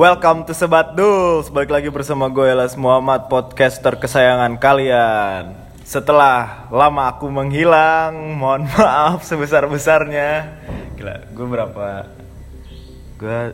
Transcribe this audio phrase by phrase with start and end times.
[0.00, 1.52] Welcome to Sebat Duls.
[1.52, 5.52] Balik lagi bersama gue Elas Muhammad Podcaster kesayangan kalian.
[5.84, 10.56] Setelah lama aku menghilang Mohon maaf sebesar-besarnya.
[10.96, 11.88] Gila, gue berapa?
[13.20, 13.52] Gue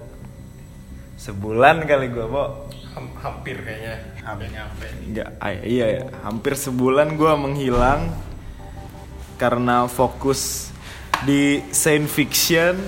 [1.18, 2.70] Sebulan kali gue, Bo.
[2.94, 3.98] Ham- hampir kayaknya.
[4.22, 8.14] Hampir nyampe Ya, ay- iya ya, hampir sebulan gue menghilang
[9.34, 10.70] Karena fokus
[11.26, 12.78] di science fiction.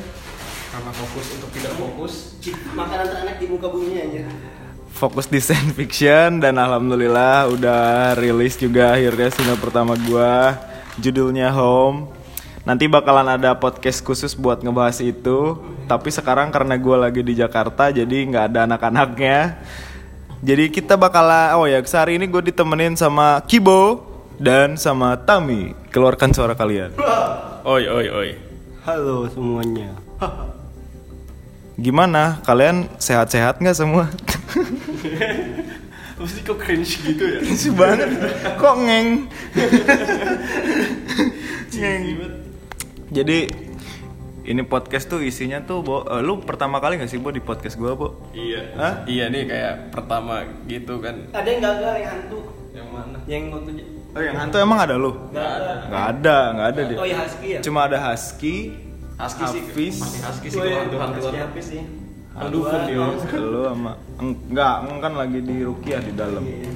[0.71, 2.38] Karena fokus untuk tidak fokus
[2.77, 4.25] makanan teranak di muka bumi aja.
[4.95, 10.59] Fokus di science fiction dan alhamdulillah udah rilis juga akhirnya single pertama gua.
[10.99, 12.11] Judulnya Home.
[12.67, 15.57] Nanti bakalan ada podcast khusus buat ngebahas itu.
[15.87, 19.63] Tapi sekarang karena gua lagi di Jakarta jadi nggak ada anak-anaknya.
[20.39, 24.07] Jadi kita bakalan oh ya sehari ini gue ditemenin sama Kibo
[24.39, 25.75] dan sama Tami.
[25.91, 26.95] Keluarkan suara kalian.
[27.67, 28.31] Oi oi oi.
[28.87, 29.93] Halo semuanya
[31.79, 32.43] gimana?
[32.43, 34.11] Kalian sehat-sehat nggak semua?
[36.19, 37.39] Pasti kok cringe gitu ya?
[37.39, 38.11] Lucu banget.
[38.59, 39.09] Kok ngeng?
[41.79, 42.03] Ngeng.
[43.15, 43.47] jadi
[44.49, 47.79] ini podcast tuh isinya tuh Bo, eh, lu pertama kali gak sih Bo di podcast
[47.79, 48.09] gua Bo?
[48.35, 48.75] iya.
[48.75, 48.95] Hah?
[49.07, 51.31] iya nih kayak pertama gitu kan.
[51.31, 52.39] Ada yang gagal yang hantu.
[52.75, 53.19] Yang mana?
[53.31, 53.71] Yang waktu
[54.09, 55.13] Oh yang hantu emang ada lu?
[55.31, 55.73] Nggak ada.
[55.87, 56.99] Gak ada, gak ada dia.
[56.99, 57.61] oh ya husky ya?
[57.63, 58.57] Cuma ada Husky,
[59.19, 61.83] Husky sih Hafiz, pasti husky sih Oh, kalau iya, hantu-hantu husky habis sih
[62.39, 63.03] Aduh, dia.
[63.35, 66.71] lu sama Eng- Enggak, Eng kan lagi di Rukiah di dalam Iya.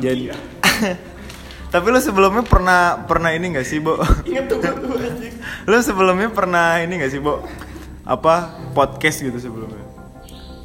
[0.00, 0.22] Jadi
[1.72, 4.00] Tapi lu sebelumnya pernah pernah ini gak sih Bo?
[4.28, 7.44] inget tuh anjing lu sebelumnya pernah ini gak sih Bo?
[8.02, 9.84] Apa podcast gitu sebelumnya?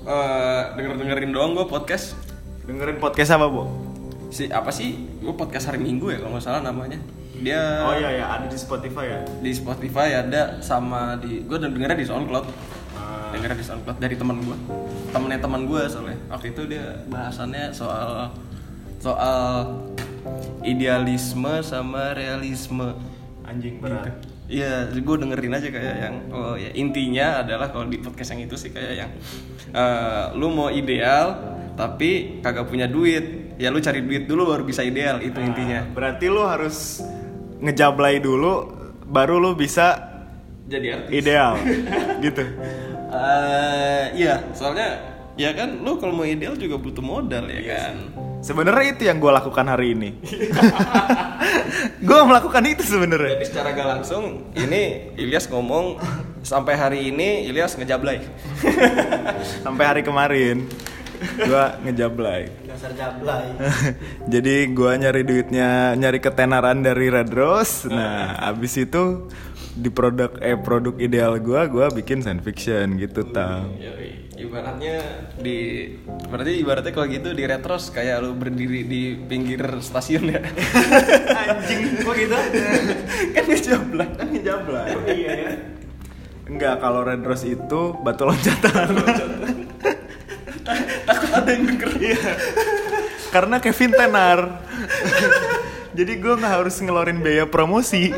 [0.04, 2.16] Eh, denger dengerin doang gue podcast
[2.64, 3.68] Dengerin podcast apa Bo?
[4.28, 7.00] si apa sih gue podcast hari minggu ya kalau nggak salah namanya
[7.40, 9.20] dia Oh iya ya, ada di Spotify ya.
[9.40, 12.46] di Spotify ada sama di gue dengernya di SoundCloud
[12.94, 13.30] Ah.
[13.30, 14.58] dengernya di SoundCloud dari teman gue
[15.10, 18.34] temennya teman gue soalnya waktu itu dia bahasannya soal
[18.98, 19.70] soal
[20.64, 22.94] idealisme sama realisme
[23.48, 24.12] Anjing berat.
[24.48, 28.60] Iya, gue dengerin aja kayak yang oh ya intinya adalah kalau di podcast yang itu
[28.60, 29.12] sih kayak yang
[29.72, 34.84] eh, lu mau ideal tapi kagak punya duit, ya lu cari duit dulu baru bisa
[34.84, 35.86] ideal itu intinya.
[35.88, 37.00] Berarti lu harus
[37.62, 38.70] ngejablay dulu
[39.08, 39.98] baru lu bisa
[40.68, 41.12] Jadi artis.
[41.12, 41.54] ideal
[42.26, 42.44] gitu.
[43.08, 45.00] Eh, iya, soalnya
[45.40, 47.96] ya kan lu kalau mau ideal juga butuh modal ya kan.
[48.38, 50.10] Sebenarnya itu yang gue lakukan hari ini.
[52.08, 53.40] gue melakukan itu sebenarnya.
[53.40, 55.98] Jadi secara gak langsung ini Ilyas ngomong
[56.46, 58.22] sampai hari ini Ilyas ngejablay.
[59.66, 60.64] Sampai hari kemarin
[61.20, 62.50] gue ngejablay.
[62.68, 63.50] dasar jablay
[64.34, 67.90] Jadi gue nyari duitnya nyari ketenaran dari Red Rose.
[67.90, 69.28] Nah, abis itu
[69.78, 73.74] di produk eh produk ideal gue gue bikin science fiction gitu tang.
[73.78, 74.26] Yoi.
[74.38, 75.02] Ibaratnya
[75.42, 75.90] di
[76.30, 80.42] berarti ibaratnya kalau gitu di retros kayak lu berdiri di pinggir stasiun ya.
[81.42, 82.38] anjing kok gitu
[83.34, 84.10] kan ngejablay.
[84.14, 84.90] Kan ngejablay.
[85.10, 85.52] iya ya
[86.48, 88.88] Enggak, kalau Red Rose itu batu loncatan.
[91.08, 91.92] Takut ada yang denger.
[91.98, 92.22] Iya.
[93.32, 94.40] Karena Kevin tenar.
[95.98, 98.14] Jadi gue nggak harus ngeluarin biaya promosi.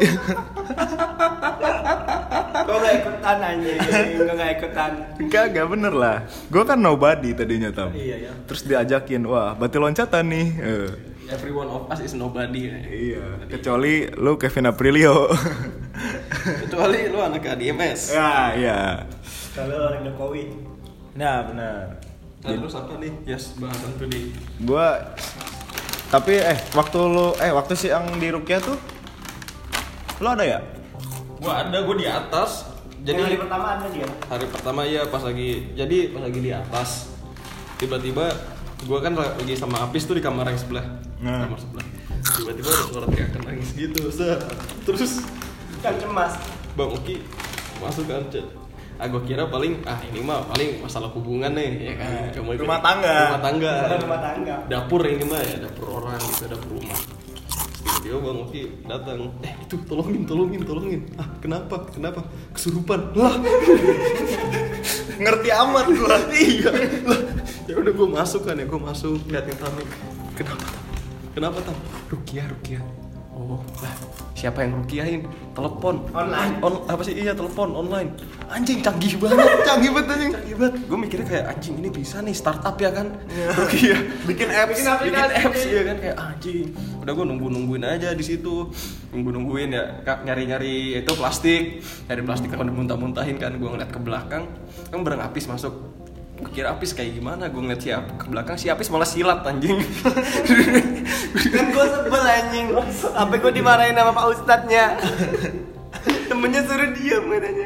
[2.70, 3.78] kok gak ikutan anjing
[4.22, 6.18] kok gak ikutan Enggak, enggak bener lah.
[6.54, 7.90] Gue kan nobody tadinya tam.
[7.98, 10.48] iya ya Terus diajakin, wah batu loncatan nih.
[10.60, 10.90] Eh,
[11.30, 12.74] Every one of us is nobody.
[12.74, 12.78] Ya.
[12.90, 13.26] iya.
[13.46, 15.30] Kecuali lu Kevin Aprilio.
[16.66, 18.14] Kecuali lu anak ADMS.
[18.14, 18.82] ya, iya.
[19.54, 20.50] kalau orang Jokowi
[21.14, 21.99] Nah, benar.
[22.40, 23.12] Nah, terus apa nih?
[23.28, 24.32] Yes, bahasan tuh di
[24.64, 24.96] Gua
[26.10, 28.74] tapi eh waktu lu eh waktu si yang di Rukia tuh
[30.18, 30.58] lu ada ya?
[31.38, 32.66] Gua ada, gua di atas.
[33.00, 37.08] jadi hari pertama ada dia hari pertama iya pas lagi jadi pas lagi di atas
[37.78, 38.28] tiba-tiba
[38.84, 40.84] gua kan lagi sama Apis tuh di kamar yang sebelah
[41.20, 41.48] Nah.
[41.48, 41.86] kamar sebelah
[42.36, 44.12] tiba-tiba ada suara teriakan nangis gitu
[44.84, 45.24] terus
[45.80, 46.36] kan cemas
[46.76, 47.16] bang Oki
[47.80, 48.24] masuk kan
[49.00, 52.36] ah kira paling ah ini mah paling masalah hubungan nih ya kan?
[52.36, 53.16] Cuma ikut- Rumah tangga.
[53.32, 53.74] rumah tangga.
[53.96, 54.56] Rumah tangga.
[54.68, 57.00] Dapur ini mah ya dapur orang gitu dapur rumah.
[57.80, 59.18] Tiba-tiba bang Oki datang.
[59.40, 61.02] Eh itu tolongin tolongin tolongin.
[61.16, 61.88] Ah kenapa?
[61.92, 62.20] Kenapa?
[62.52, 63.16] Kesurupan.
[63.16, 63.36] Lah.
[65.24, 66.16] Ngerti amat gua.
[66.32, 66.72] iya.
[67.08, 67.22] Lah.
[67.68, 69.84] Ya udah gue masuk kan ya gue masuk liatin Tami.
[70.34, 70.72] Kenapa Tam?
[71.36, 71.78] kenapa tam?
[72.10, 72.84] Rukiah Rukiah
[73.30, 73.94] oh lah
[74.40, 75.28] siapa yang rukiahin?
[75.52, 76.08] Telepon.
[76.16, 76.54] Online.
[76.64, 77.20] on apa sih?
[77.20, 78.16] Iya telepon online.
[78.48, 80.32] Anjing canggih banget canggih banget anjing.
[80.32, 80.74] Canggih banget.
[80.88, 83.12] Gue mikirnya kayak anjing ini bisa nih startup ya kan?
[83.60, 84.80] Rukiah Bikin apps.
[84.80, 85.04] Bikin apps.
[85.04, 85.44] bikin aplikasi.
[85.44, 85.62] apps.
[85.68, 85.96] ya kan?
[86.00, 86.66] Kayak anjing.
[87.04, 88.56] Udah gue nunggu nungguin aja di situ.
[89.12, 91.84] Nunggu nungguin ya Kak, nyari nyari itu plastik.
[92.08, 94.48] Nyari plastik kan muntah muntahin kan gue ngeliat ke belakang.
[94.88, 95.99] Kan bareng apis masuk
[96.40, 97.52] gue kira Apis kayak gimana?
[97.52, 99.76] Gue ngeliat si Apis ke belakang si Apis malah silat anjing.
[101.54, 102.66] Kan gue sebel anjing.
[102.96, 104.86] Sampai gue dimarahin sama pak ustadznya?
[106.32, 107.66] Temennya suruh diam katanya.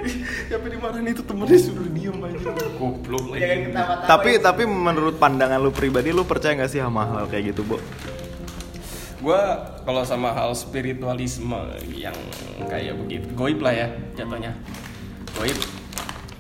[0.50, 1.22] Siapa dimarahin itu?
[1.22, 2.50] Temennya suruh diem aja
[2.82, 3.42] Goblok lagi.
[3.46, 7.54] Jangan ketawa Tapi tapi menurut pandangan lu pribadi lu percaya nggak sih sama hal kayak
[7.54, 7.78] gitu, Bo?
[9.24, 9.42] Gue
[9.86, 11.56] kalau sama hal spiritualisme
[11.94, 12.18] yang
[12.68, 13.88] kayak begitu Goib lah ya
[14.18, 14.58] jatuhnya.
[15.38, 15.83] Goib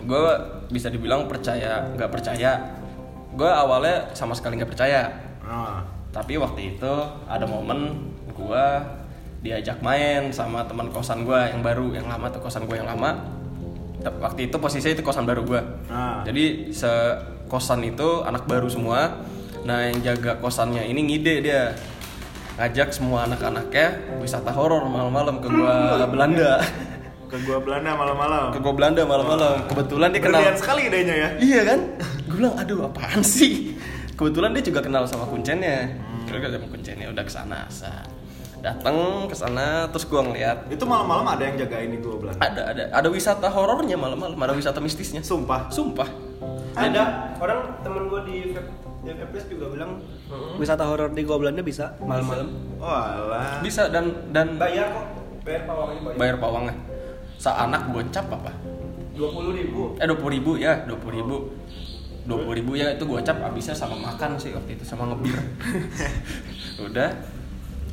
[0.03, 0.25] Gue
[0.69, 2.51] bisa dibilang percaya nggak percaya.
[3.33, 5.09] Gue awalnya sama sekali nggak percaya.
[5.41, 5.81] Ah.
[6.13, 6.93] Tapi waktu itu
[7.25, 8.65] ada momen gue
[9.43, 13.17] diajak main sama teman kosan gue yang baru yang lama tuh kosan gue yang lama.
[14.03, 16.19] Waktu itu posisinya itu kosan baru gue Ah.
[16.27, 16.91] jadi se
[17.47, 19.23] kosan itu anak baru semua.
[19.63, 21.63] Nah yang jaga kosannya ini ngide dia.
[22.53, 26.61] Ngajak semua anak-anaknya wisata horor malam-malam ke gua Belanda
[27.33, 28.53] Ke gua Belanda malam-malam.
[28.53, 29.65] ke gua Belanda malam-malam.
[29.65, 31.29] Kebetulan dia kenal Brilian sekali idenya ya.
[31.41, 31.79] iya kan?
[32.29, 33.73] Gue bilang aduh apaan sih?
[34.13, 35.97] Kebetulan dia juga kenal sama kuncennya.
[36.29, 38.05] Kira sama kuncennya udah ke sana sa.
[38.61, 40.69] Datang ke sana terus gua ngeliat.
[40.69, 42.37] Itu malam-malam ada yang jagain di gua Belanda.
[42.37, 42.83] ada ada.
[43.01, 45.25] Ada wisata horornya malam-malam ada wisata mistisnya.
[45.25, 45.73] Sumpah.
[45.73, 46.05] sumpah.
[46.77, 47.33] Ada.
[47.41, 50.05] Orang temen gue di Vape juga bilang
[50.61, 52.77] wisata horor di Goa Belanda bisa malam-malam.
[52.77, 53.57] Walah.
[53.65, 55.05] bisa dan dan bayar kok.
[55.41, 56.17] Bayar pawangnya bayar.
[56.21, 56.92] Bayar pawangnya
[57.43, 58.51] seanak gocap apa
[59.13, 59.93] dua puluh ribu.
[59.99, 61.35] Eh dua puluh ribu ya dua puluh ribu.
[62.23, 65.35] dua puluh ribu ya itu gocap habisnya sama makan sih waktu itu sama ngebir.
[66.87, 67.11] Udah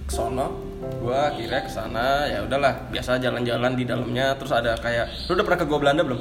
[0.07, 0.55] sono
[1.03, 5.45] gua kira ke sana ya udahlah biasa jalan-jalan di dalamnya terus ada kayak lu udah
[5.47, 6.21] pernah ke gua Belanda belum?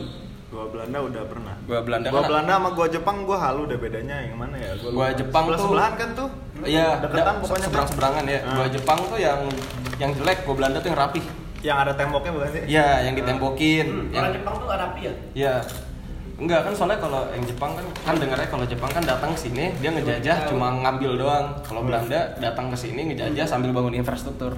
[0.49, 1.53] Gua Belanda udah pernah.
[1.65, 4.73] gua Belanda Gua kan Belanda sama gua Jepang gua halu deh bedanya yang mana ya?
[4.77, 6.29] Gua Jepang tuh- sebelahan kan tuh.
[6.65, 8.39] iya deketan pokoknya seberang seberangan ya.
[8.41, 8.53] Ah.
[8.57, 9.39] gua Jepang tuh yang
[9.97, 11.25] yang jelek gua Belanda tuh yang rapih
[11.59, 12.61] Yang ada temboknya bukan sih?
[12.71, 13.87] Iya, yang ditembokin.
[13.87, 15.55] Hmm, yang orang Jepang tuh rapi ya Iya.
[16.39, 19.75] Enggak kan soalnya kalau yang Jepang kan kan dengarnya kalau Jepang kan datang ke sini
[19.83, 21.45] dia ngejajah cuma ngambil doang.
[21.67, 24.55] Kalau Belanda datang ke sini ngejajah sambil bangun infrastruktur.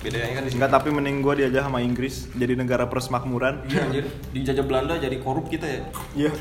[0.00, 0.62] Bedanya kan di sini.
[0.62, 3.66] Enggak, tapi mending gua diajak sama Inggris jadi negara persmakmuran.
[3.66, 5.82] Iya anjir, dijajah Belanda jadi korup kita ya.
[6.14, 6.32] Iya.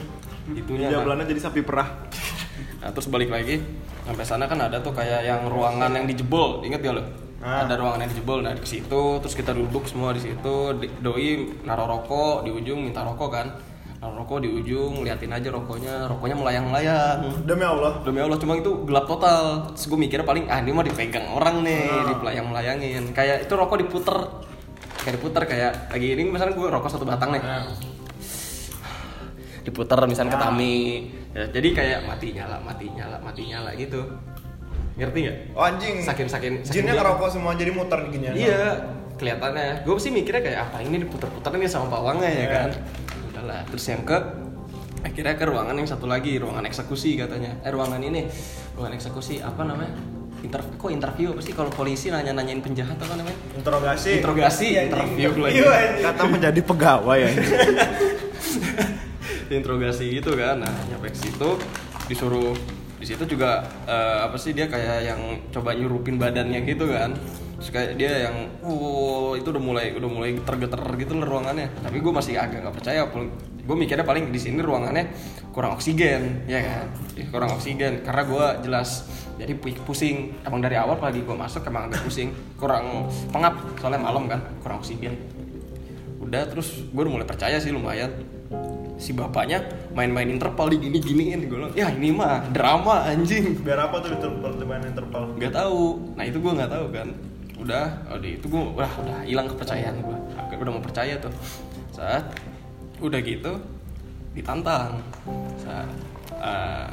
[0.53, 0.87] Itunya.
[0.93, 1.05] Dia nah.
[1.05, 1.89] Belanda jadi sapi perah.
[2.79, 3.59] Nah, terus balik lagi
[4.05, 7.03] sampai sana kan ada tuh kayak yang ruangan yang dijebol, inget gak lo?
[7.39, 7.63] Ah.
[7.63, 10.55] Ada ruangan yang dijebol, nah di situ terus kita duduk semua di situ,
[10.99, 13.47] doi naruh rokok di ujung minta rokok kan,
[14.03, 17.47] naruh rokok di ujung, liatin aja rokoknya, rokoknya melayang-layang.
[17.47, 18.03] Demi Allah.
[18.03, 19.71] Demi Allah cuma itu gelap total.
[19.71, 23.15] Terus gue mikirnya paling ah ini mah dipegang orang nih, dipelayang-melayangin.
[23.15, 24.17] Kayak itu rokok diputer,
[24.99, 27.43] kayak diputer kayak lagi ini misalnya gue rokok satu batang nih
[29.69, 30.75] diputer misalnya ke Tami
[31.35, 34.01] ya, jadi kayak mati nyala mati nyala mati nyala gitu
[34.99, 35.37] ngerti nggak?
[35.55, 35.95] Oh anjing.
[35.99, 38.83] saking saking Jinnya ngerokok semua jadi muter gini iya
[39.15, 39.83] kelihatannya.
[39.83, 42.47] Gue sih mikirnya kayak apa ini diputer-puter nih sama pawangnya ya Iya.
[42.51, 42.69] kan?
[43.27, 44.17] Udahlah terus yang ke
[44.99, 47.55] akhirnya ke ruangan yang satu lagi ruangan eksekusi katanya.
[47.63, 48.27] Eh ruangan ini
[48.75, 49.95] ruangan eksekusi apa namanya?
[50.39, 51.51] Inter kok interview apa sih?
[51.51, 53.35] Kalau polisi nanya nanyain penjahat apa namanya?
[53.55, 54.23] Interogasi.
[54.23, 56.03] interogasi Iya, interview lagi Iya, anjing.
[56.03, 57.31] Kata menjadi pegawai ya.
[59.49, 60.61] interogasi gitu kan.
[60.61, 61.59] Nah nyampe situ
[62.07, 62.53] disuruh
[62.99, 65.21] di situ juga eh, apa sih dia kayak yang
[65.55, 67.15] coba nyurupin badannya gitu kan.
[67.59, 71.71] Terus kayak dia yang oh itu udah mulai udah mulai tergeter gitu lah ruangannya.
[71.79, 73.07] Tapi gue masih agak nggak percaya
[73.69, 75.13] gue mikirnya paling di sini ruangannya
[75.55, 76.85] kurang oksigen ya kan?
[77.31, 78.03] Kurang oksigen.
[78.03, 79.07] Karena gue jelas
[79.39, 80.35] jadi pu- pusing.
[80.43, 82.35] Emang dari awal pagi gue masuk emang agak pusing.
[82.59, 85.15] Kurang pengap soalnya malam kan kurang oksigen.
[86.19, 88.11] Udah terus gue udah mulai percaya sih lumayan
[88.99, 89.63] si bapaknya
[89.95, 93.63] main-main interpal di gini giniin gue bilang ya ini mah drama anjing.
[93.63, 95.23] Biar apa tuh interpal main interpal?
[95.39, 96.13] nggak tahu.
[96.19, 97.07] Nah itu gue nggak tahu kan.
[97.59, 100.17] Udah oh, di itu gue udah udah hilang kepercayaan gue
[100.59, 101.31] udah mau percaya tuh.
[101.95, 102.27] Saat
[102.99, 103.55] udah gitu
[104.35, 104.99] ditantang.
[105.63, 105.89] Saat
[106.35, 106.87] eh,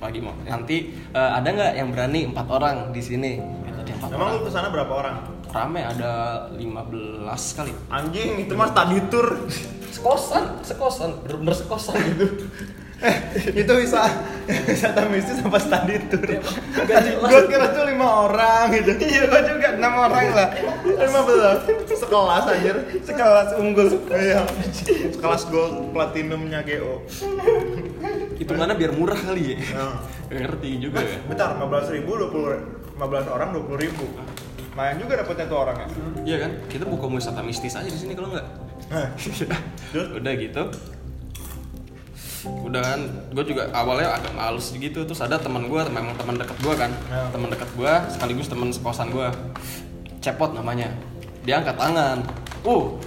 [0.00, 3.32] pagi mau nanti eh, ada nggak yang berani empat orang di sini?
[3.68, 4.40] Gitu empat Emang orang.
[4.40, 5.16] lu ke sana berapa orang?
[5.52, 6.12] rame ada
[6.56, 7.72] 15 kali.
[7.92, 9.44] Anjing, itu mah study tour.
[9.92, 12.26] Sekosan sekosan bener-bener sekosan gitu
[13.60, 14.02] itu bisa
[14.46, 16.38] wisata mistis apa study tour?
[16.86, 17.18] Jelas.
[17.18, 18.94] Gue kira tuh lima orang gitu.
[19.12, 20.48] Iya, gue juga enam orang lah.
[20.86, 21.58] Lima belas.
[21.90, 22.76] Sekelas anjir.
[23.02, 23.88] Sekelas unggul.
[24.06, 24.46] Iya.
[25.10, 27.02] Sekelas gold platinumnya GO.
[28.38, 29.58] itu mana biar murah kali ya.
[30.26, 34.06] Gak ngerti juga ya Bentar, 15 ribu, 20, 15 orang 20 ribu.
[34.72, 35.86] Lumayan juga dapetnya tuh orangnya.
[36.24, 38.61] iya kan kita buka wisata mistis aja di sini kalau nggak Terus?
[40.18, 40.62] udah gitu.
[42.42, 45.06] Udah kan gue juga awalnya agak males gitu.
[45.06, 46.90] Terus ada teman gue memang teman dekat gue kan.
[47.08, 47.30] Ya.
[47.30, 49.28] teman dekat gue sekaligus teman sekosan gue
[50.20, 50.90] cepot namanya.
[51.46, 52.18] Dia angkat tangan.
[52.66, 52.98] Uh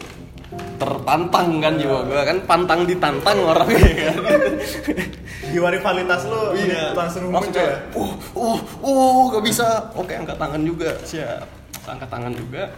[0.80, 2.38] tertantang kan jiwa gue kan.
[2.48, 4.18] Pantang ditantang orangnya kan.
[5.52, 6.96] Jiwa rivalitas lu iya.
[6.96, 7.78] langsung muncul ya.
[7.94, 9.68] uh uh uh gak bisa.
[9.94, 10.96] Oke angkat tangan juga.
[11.04, 11.46] Siap.
[11.86, 12.72] Angkat tangan juga.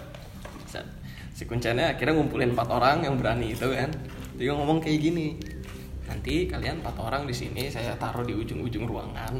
[1.37, 3.93] Si kuncennya akhirnya ngumpulin empat orang yang berani itu kan.
[4.41, 5.37] Dia ngomong kayak gini
[6.09, 9.37] nanti kalian empat orang di sini saya taruh di ujung-ujung ruangan.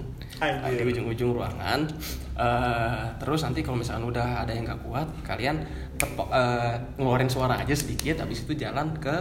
[0.77, 1.89] Di ujung-ujung ruangan.
[2.37, 5.65] Eh, terus nanti kalau misalkan udah ada yang nggak kuat kalian
[5.97, 9.15] tepok eh, ngeluarin suara aja sedikit habis itu jalan ke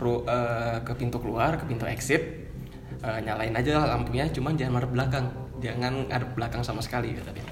[0.00, 2.48] ru- eh, ke pintu keluar ke pintu exit.
[3.02, 5.26] Eh, nyalain aja lampunya cuman jangan madep belakang.
[5.60, 7.44] Jangan ngadep belakang sama sekali kata dia.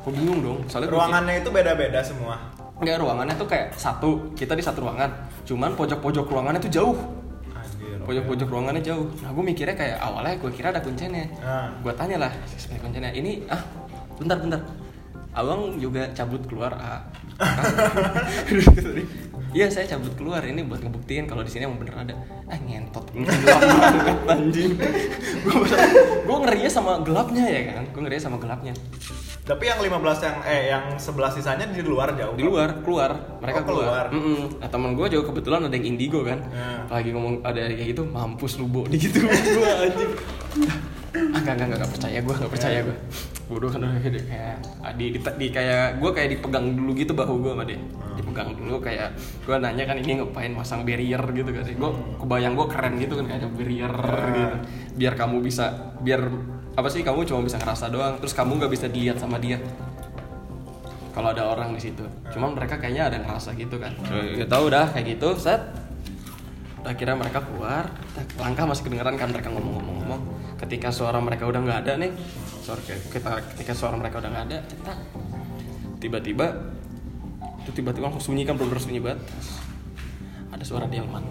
[0.00, 0.58] Aku bingung dong?
[0.72, 2.61] Soalnya Ruangannya itu beda-beda semua.
[2.82, 4.34] Enggak, ruangannya tuh kayak satu.
[4.34, 5.06] Kita di satu ruangan.
[5.46, 6.98] Cuman pojok-pojok ruangannya tuh jauh.
[8.02, 9.06] Pojok-pojok ruangannya jauh.
[9.22, 11.22] Nah gue mikirnya kayak awalnya gue kira ada kuncinya.
[11.38, 11.70] Ah.
[11.78, 13.14] gue tanya lah seperti kuncinya.
[13.14, 13.62] Ini ah
[14.18, 14.58] bentar bentar.
[15.32, 17.00] Abang juga cabut keluar ah
[19.54, 20.42] Iya saya cabut keluar.
[20.42, 22.14] Ini buat ngebuktiin kalau di sini emang bener ada.
[22.50, 23.06] Ah ngentot.
[23.14, 24.74] Gelap banget anjing.
[25.46, 25.54] Gue
[26.26, 27.86] gue ngerinya sama gelapnya ya kan.
[27.94, 28.74] Gue ngerinya sama gelapnya.
[29.42, 29.90] Tapi yang 15
[30.22, 32.38] yang eh yang 11 sisanya di luar jauh.
[32.38, 33.10] Di luar keluar
[33.42, 34.06] mereka Oh, keluar.
[34.06, 34.06] keluar.
[34.14, 34.62] Mm-mm.
[34.62, 36.38] Nah teman gue juga kebetulan ada yang indigo kan.
[36.46, 36.86] Ya.
[36.86, 40.10] Lagi ngomong ada kayak gitu mampus lu bo di gitu gue anjing.
[41.34, 42.96] Ah enggak enggak enggak percaya gue enggak percaya gue.
[43.50, 47.50] Bodoh kan kayak ah, di, di, di kayak gue kayak dipegang dulu gitu bahu gue
[47.50, 47.82] sama dia.
[48.14, 49.10] Dipegang dulu kayak
[49.42, 51.66] gue nanya kan ini ngapain masang barrier gitu kan.
[51.66, 51.90] Gue
[52.22, 53.92] kebayang gue keren gitu kan kayak ada barrier
[54.30, 54.56] gitu.
[55.02, 56.30] Biar kamu bisa biar
[56.72, 59.60] apa sih kamu cuma bisa ngerasa doang terus kamu nggak bisa dilihat sama dia
[61.12, 62.04] kalau ada orang di situ.
[62.32, 63.92] Cuman mereka kayaknya ada yang ngerasa gitu kan.
[64.32, 65.60] Ya tahu dah kayak gitu, set.
[66.82, 67.86] Udah kira mereka keluar,
[68.16, 70.20] tak, langkah masih kedengeran kan mereka ngomong-ngomong-ngomong.
[70.58, 72.10] Ketika suara mereka udah nggak ada nih,
[72.64, 74.58] suara kita ketika suara mereka udah nggak ada,
[76.02, 76.46] tiba-tiba
[77.62, 79.22] itu tiba-tiba langsung sunyi kan bener sunyi banget.
[80.50, 81.22] Ada suara delman.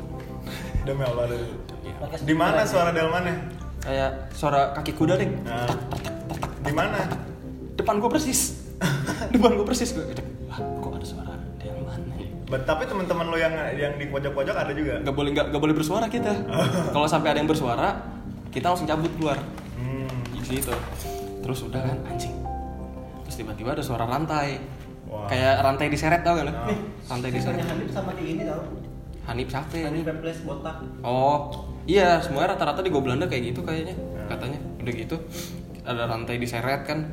[0.87, 1.35] Demi Allah.
[1.35, 1.41] deh.
[1.83, 2.21] Iya.
[2.23, 3.35] Di mana suara delmannya?
[3.81, 5.29] Kayak suara kaki kuda deh.
[5.41, 5.65] Nah,
[6.61, 7.01] di mana?
[7.73, 8.61] Depan gue persis.
[9.33, 10.05] Depan gue persis gue.
[10.45, 12.29] Wah, kok ada suara delman nih?
[12.45, 14.99] But, tapi teman-teman lo yang yang di pojok-pojok ada juga.
[14.99, 16.33] nggak boleh nggak nggak boleh bersuara kita
[16.93, 17.95] kalau sampai ada yang bersuara
[18.49, 19.39] kita langsung cabut keluar
[19.73, 20.05] Hmm.
[20.35, 20.69] di situ
[21.39, 22.35] terus udah kan anjing
[23.23, 24.59] terus tiba-tiba ada suara rantai
[25.07, 25.25] Wah.
[25.25, 26.67] kayak rantai diseret tau kan Ah.
[26.67, 28.61] nih rantai diseret Hanif sama kayak gini tau
[29.25, 33.61] Hanif siapa ya Hanif ini botak oh iya semuanya rata-rata di Go Belanda kayak gitu
[33.61, 34.35] kayaknya Ah.
[34.35, 34.59] katanya.
[34.81, 35.15] Udah gitu
[35.81, 37.09] ada rantai diseret kan.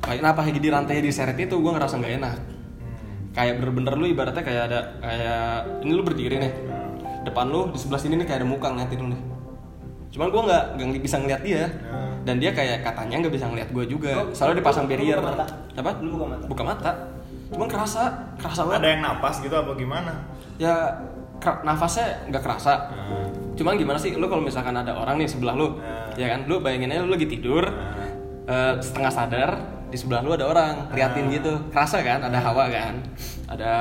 [0.00, 2.36] Kayak nah di rantai diseret itu gue ngerasa nggak enak.
[2.38, 3.36] Hmm.
[3.36, 5.44] kayak bener-bener lu ibaratnya kayak ada kayak
[5.84, 6.52] ini lu berdiri nih.
[7.28, 9.20] Depan lu di sebelah sini nih kayak ada muka ngeliatin lu nih.
[10.08, 11.64] Cuman gua nggak nggak bisa ngeliat dia.
[11.68, 12.06] Hmm.
[12.26, 14.12] dan dia kayak katanya nggak bisa ngeliat gue juga.
[14.12, 15.16] Lu- soalnya dipasang lu- lu barrier.
[15.16, 15.46] buka mata?
[15.72, 15.90] apa?
[16.04, 16.44] Lu buka mata?
[16.44, 16.90] buka mata.
[17.48, 18.02] Cuman kerasa
[18.36, 18.80] kerasa banget.
[18.84, 20.12] Ada yang napas gitu apa gimana?
[20.58, 20.74] ya
[21.62, 22.72] nafasnya nggak kerasa.
[22.90, 26.14] Nah, cuman gimana sih lu kalau misalkan ada orang nih sebelah lu Nah.
[26.14, 26.46] ya kan?
[26.46, 28.06] Lu bayangin aja lu lagi tidur Nah.
[28.46, 29.50] eh, setengah sadar
[29.88, 31.34] di sebelah lu ada orang liatin Nah.
[31.34, 31.52] gitu.
[31.68, 32.22] Kerasa kan?
[32.22, 33.02] Ada hawa kan?
[33.46, 33.72] Ada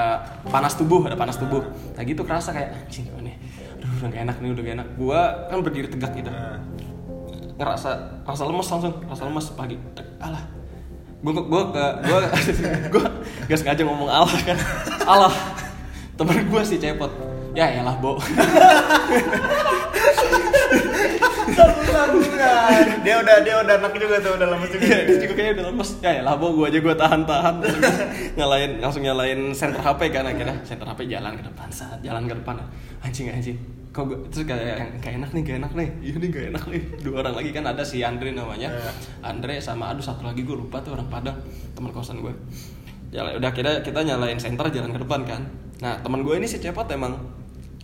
[0.43, 1.61] panas tubuh ada panas tubuh.
[1.93, 2.01] Nah.
[2.01, 3.37] Gitu kerasa kayak anjing nih?
[3.77, 4.87] Aduh udah gak enak nih udah gak enak.
[4.95, 6.27] Gua kan berdiri tegak gitu.
[6.27, 6.57] Nah.
[7.57, 7.89] ngerasa
[8.21, 9.77] rasa lemes langsung rasa lemes pagi.
[10.17, 10.41] Alah.
[11.17, 12.19] Gue gue ke gue
[12.87, 13.03] gue
[13.45, 14.57] gak sengaja ngomong alah kan.
[15.17, 15.33] Alah.
[16.13, 17.09] Temen gue sih cepot
[17.57, 18.21] ya elah bo
[23.01, 24.83] dia udah dia udah enak juga tuh udah lemes juga.
[24.83, 25.89] Iya, dia juga kayaknya udah lemes.
[26.03, 27.55] Ya ya lah, gue aja gue tahan-tahan.
[28.35, 30.55] nyalain langsung nyalain center HP kan akhirnya.
[30.67, 32.55] Center HP jalan ke depan, saat jalan ke depan.
[32.99, 33.57] Anjing anjing.
[33.95, 35.89] Kok gue terus kayak yang gak enak nih, gak enak nih.
[36.03, 36.81] Iya nih gak enak nih.
[37.01, 38.69] Dua orang lagi kan ada si Andre namanya.
[38.69, 38.91] Iya.
[39.23, 41.37] Andre sama aduh satu lagi gue lupa tuh orang Padang,
[41.73, 42.33] teman kosan gue.
[43.15, 45.41] Jalan udah kita kita nyalain center jalan ke depan kan.
[45.79, 47.36] Nah, teman gue ini si Cepot emang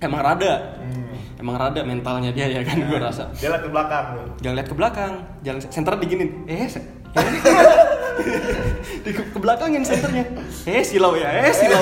[0.03, 0.53] emang rada.
[0.79, 1.15] Hmm.
[1.39, 3.27] Emang rada mentalnya dia ya kan gue rasa.
[3.35, 4.25] Dia liat ke belakang tuh.
[4.39, 5.13] jangan lihat ke belakang.
[5.41, 6.29] Jalan center diginin.
[6.45, 6.87] Eh se-
[9.03, 10.25] di ke, ke belakangin senternya
[10.65, 11.81] eh silau ya eh silau.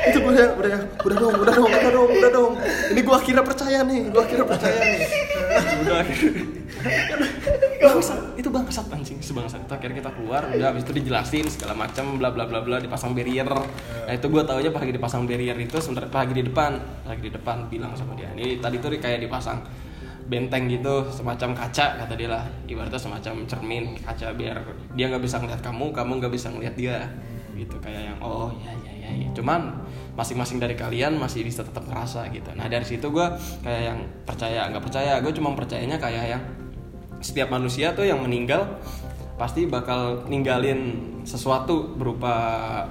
[0.00, 0.70] Itu gue udah udah
[1.04, 2.52] udah dong udah dong udah dong udah dong.
[2.90, 5.00] Ini gue akhirnya percaya nih gue akhirnya percaya nih
[5.50, 6.04] udah.
[7.80, 8.20] Bangsat.
[8.36, 9.18] Itu bangsat anjing.
[9.24, 9.64] Sebangsat.
[9.64, 13.16] Itu akhirnya kita keluar udah habis itu dijelasin segala macam bla bla bla bla dipasang
[13.16, 13.48] barrier.
[13.48, 16.76] Nah itu gue taunya pas lagi dipasang barrier itu sebentar pas lagi di depan.
[17.08, 18.28] Lagi di depan bilang sama dia.
[18.36, 19.64] Ini tadi tuh kayak dipasang
[20.30, 22.44] benteng gitu semacam kaca kata dia lah.
[22.68, 24.56] Ibaratnya semacam cermin kaca biar
[24.94, 27.08] dia nggak bisa ngeliat kamu kamu nggak bisa ngeliat dia.
[27.56, 29.28] Gitu kayak yang oh ya ya ya, ya.
[29.36, 29.72] cuman
[30.20, 33.26] masing-masing dari kalian masih bisa tetap ngerasa gitu nah dari situ gue
[33.64, 33.98] kayak yang
[34.28, 36.42] percaya nggak percaya gue cuma percayanya kayak yang
[37.24, 38.68] setiap manusia tuh yang meninggal
[39.40, 42.36] pasti bakal ninggalin sesuatu berupa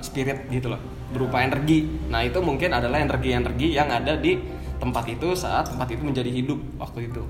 [0.01, 1.89] spirit gitu loh berupa energi.
[2.09, 4.38] Nah itu mungkin adalah energi-energi yang ada di
[4.79, 7.25] tempat itu saat tempat itu menjadi hidup waktu itu.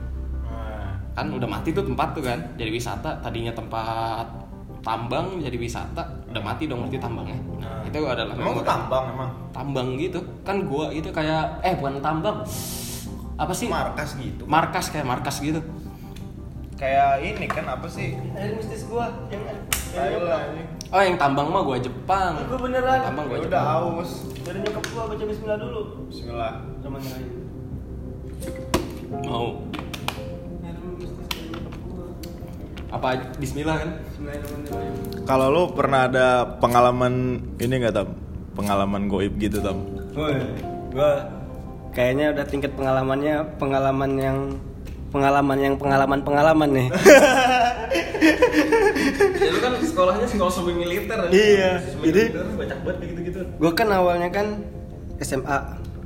[1.15, 3.20] Kan udah mati tuh tempat tuh kan, jadi wisata.
[3.20, 4.27] Tadinya tempat
[4.79, 7.38] tambang jadi wisata, udah mati dong berarti tambangnya.
[7.58, 11.98] Nah itu adalah Emang tuh tambang emang tambang gitu kan gua itu kayak eh bukan
[12.00, 12.46] tambang
[13.34, 14.44] apa sih markas gitu.
[14.46, 15.58] markas kayak markas gitu
[16.76, 18.16] Kayak ini kan apa sih?
[18.32, 19.44] Air mistis gua yang
[19.92, 20.64] Thailand.
[20.88, 23.04] oh yang tambang mah gua Jepang Gua beneran.
[23.04, 24.12] tambang gua Gua Jepang udah haus.
[24.48, 25.82] Dari nyokap gua baca bismillah dulu.
[26.08, 26.54] Bismillah.
[26.80, 27.28] Sama nyerahin.
[29.26, 29.60] mau
[32.89, 33.89] apa Bismillah kan.
[35.24, 36.27] Kalau lu pernah ada
[36.58, 37.13] pengalaman
[37.58, 38.08] ini nggak tam?
[38.58, 39.77] Pengalaman goib gitu tam?
[40.12, 40.36] Woi,
[40.91, 41.29] gua
[41.89, 44.38] kayaknya udah tingkat pengalamannya pengalaman yang
[45.10, 46.88] pengalaman yang pengalaman pengalaman nih.
[49.39, 51.29] ya lu kan sekolahnya sekolah semi militer kan?
[51.31, 54.48] Iya, Semi jadi- militer, banyak banget gitu gitu Gue kan awalnya kan
[55.19, 55.58] SMA,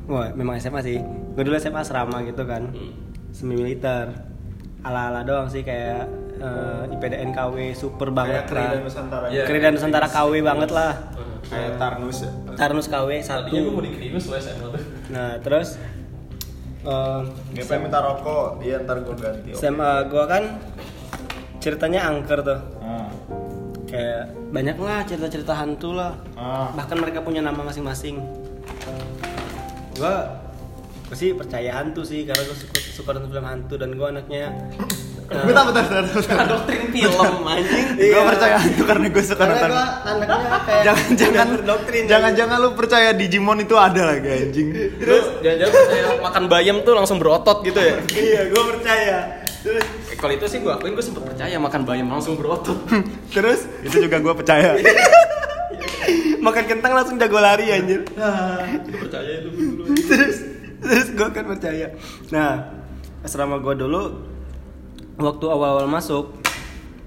[0.07, 0.97] wah memang SMA sih.
[1.33, 2.69] Gue dulu SMA asrama gitu kan,
[3.31, 4.13] semi militer.
[4.83, 6.07] Ala-ala doang sih kayak
[6.43, 8.69] eh, IPDN KW super banget Kayak lah.
[8.69, 9.25] dan Nusantara.
[9.31, 9.43] Iya.
[9.47, 10.91] Kri dan Nusantara KW banget lah.
[11.43, 12.31] Kayak Tarnus ya.
[12.53, 13.85] Tarnus KW tadinya gua mau satu.
[13.85, 15.69] di Krinus lo SMA tuh Nah terus
[16.83, 17.19] eh,
[17.55, 19.49] Gak pengen minta rokok, iya ntar gue ganti.
[19.55, 20.43] SMA gue kan
[21.57, 22.59] ceritanya angker tuh.
[22.79, 23.07] Ah.
[23.87, 26.11] Kayak banyak lah cerita-cerita hantu lah.
[26.35, 26.67] Ah.
[26.75, 28.19] Bahkan mereka punya nama masing-masing.
[29.93, 30.41] Gua
[31.05, 34.49] gua sih percaya hantu sih karena gue suka, suka nonton film hantu dan gue anaknya
[35.25, 37.85] eh, Bentar, bentar, bentar, doktrin film anjing.
[37.93, 38.21] Gue Iya.
[38.25, 39.69] percaya itu karena gue suka karena nonton.
[39.69, 44.67] gue anaknya kayak Jangan-jangan doktrin jangan-jangan lu percaya Digimon itu ada lagi anjing.
[44.97, 45.25] terus?
[45.39, 47.95] Jangan-jangan saya makan bayam tuh langsung berotot gitu ya?
[48.09, 49.17] Iya gue percaya.
[49.63, 49.85] Terus?
[50.09, 52.75] Eh, kalau itu sih gua akuin gua sempet percaya makan bayam langsung berotot.
[53.35, 53.63] Terus?
[53.81, 54.75] Itu juga gue percaya.
[56.43, 59.83] makan kentang langsung jago lari anjir Gua percaya itu dulu.
[59.95, 60.37] Terus?
[60.83, 61.95] Terus gue kan percaya.
[62.27, 62.67] Nah
[63.23, 64.01] asrama gue dulu
[65.17, 66.33] waktu awal-awal masuk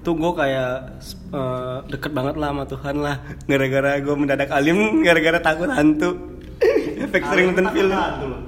[0.01, 1.03] tuh gue kayak
[1.35, 3.17] eh, deket banget lah sama Tuhan lah.
[3.45, 6.11] Gara-gara gue mendadak alim gara-gara takut hantu.
[6.97, 7.93] Efek sering nonton film.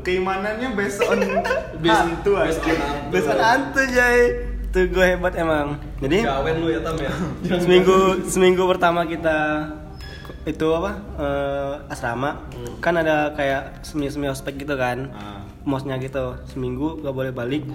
[0.00, 1.18] Keimanannya based on
[1.82, 2.32] Based- hantu
[3.10, 3.82] based on hantu.
[3.90, 4.46] jay.
[4.70, 5.76] Tuh gue hebat emang.
[5.98, 7.10] Jadi gawen lu ya tam ya?
[7.64, 9.68] seminggu seminggu pertama kita
[10.46, 12.38] itu apa eh, asrama.
[12.78, 15.10] Kan ada kayak semi semi ospek gitu kan.
[15.12, 15.42] Ah.
[15.66, 16.32] mosnya gitu.
[16.48, 17.66] Seminggu gak boleh balik.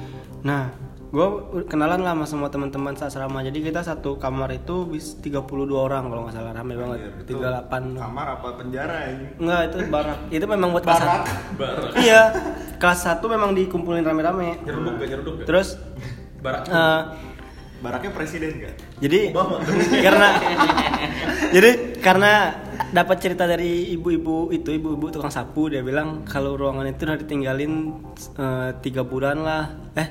[0.41, 0.73] Nah
[1.13, 1.27] gue
[1.69, 6.25] kenalan lah sama semua teman-teman asrama jadi kita satu kamar itu bis 32 orang kalau
[6.25, 6.57] nggak salah.
[6.57, 6.99] Rame banget.
[7.21, 9.29] Itu 38 Kamar apa penjara anjing?
[9.37, 10.19] Enggak itu barak.
[10.33, 11.23] Itu memang buat kelas Barak?
[11.53, 11.91] barak.
[12.01, 12.21] Iya.
[12.81, 14.57] Kelas satu memang dikumpulin rame-rame.
[14.65, 15.77] Nyeruduk gak nyeruduk gak terus
[16.41, 16.65] barak.
[16.65, 17.01] eh,
[17.83, 18.73] Baraknya presiden kan?
[18.97, 19.35] jadi
[20.07, 20.29] karena
[21.51, 22.31] jadi karena
[22.89, 27.73] dapat cerita dari ibu-ibu itu ibu-ibu tukang sapu dia bilang kalau ruangan itu udah ditinggalin
[28.33, 29.63] eh, tiga bulan lah.
[29.93, 30.07] Eh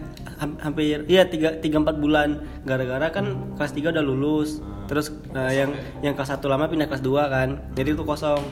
[0.61, 2.43] hampir iya tiga tiga empat bulan.
[2.67, 4.59] Gara-gara kan kelas 3 udah lulus.
[4.91, 5.71] Terus eh, yang
[6.03, 7.49] yang kelas satu lama pindah kelas 2 kan.
[7.79, 8.43] Jadi itu kosong.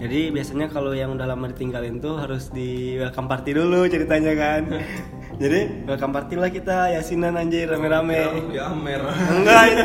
[0.00, 4.62] Jadi biasanya kalau yang udah lama ditinggalin tuh harus di welcome party dulu ceritanya kan.
[5.42, 8.48] Jadi welcome party lah kita yasinan anjir rame-rame.
[8.52, 9.00] Ya Amer.
[9.28, 9.84] Enggak itu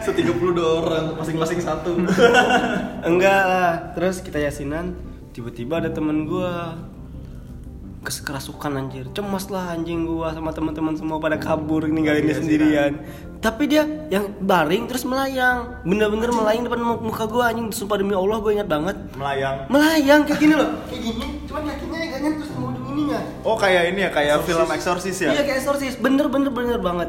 [0.00, 1.96] setiga puluh dua orang masing-masing satu.
[3.08, 3.72] Enggak lah.
[3.92, 4.96] Terus kita yasinan
[5.36, 6.76] tiba-tiba ada temen gua.
[6.76, 6.97] kes
[8.08, 9.04] kerasukan anjir.
[9.12, 12.92] Cemas lah anjing gua sama teman-teman semua pada kabur ninggalin dia sendirian.
[13.38, 15.84] Tapi dia yang baring terus melayang.
[15.84, 17.68] Bener-bener melayang depan mu- muka gua anjing.
[17.68, 18.96] Sumpah demi Allah gua ingat banget.
[19.14, 19.68] Melayang.
[19.68, 20.70] melayang kayak gini loh.
[20.88, 23.20] Kayak gini cuman kakinya agak nyentuh sama ujung ininya.
[23.44, 25.30] Oh kayak ini ya, kayak film eksorsis ya?
[25.36, 27.08] Iya kayak eksorsis, bener-bener bener banget.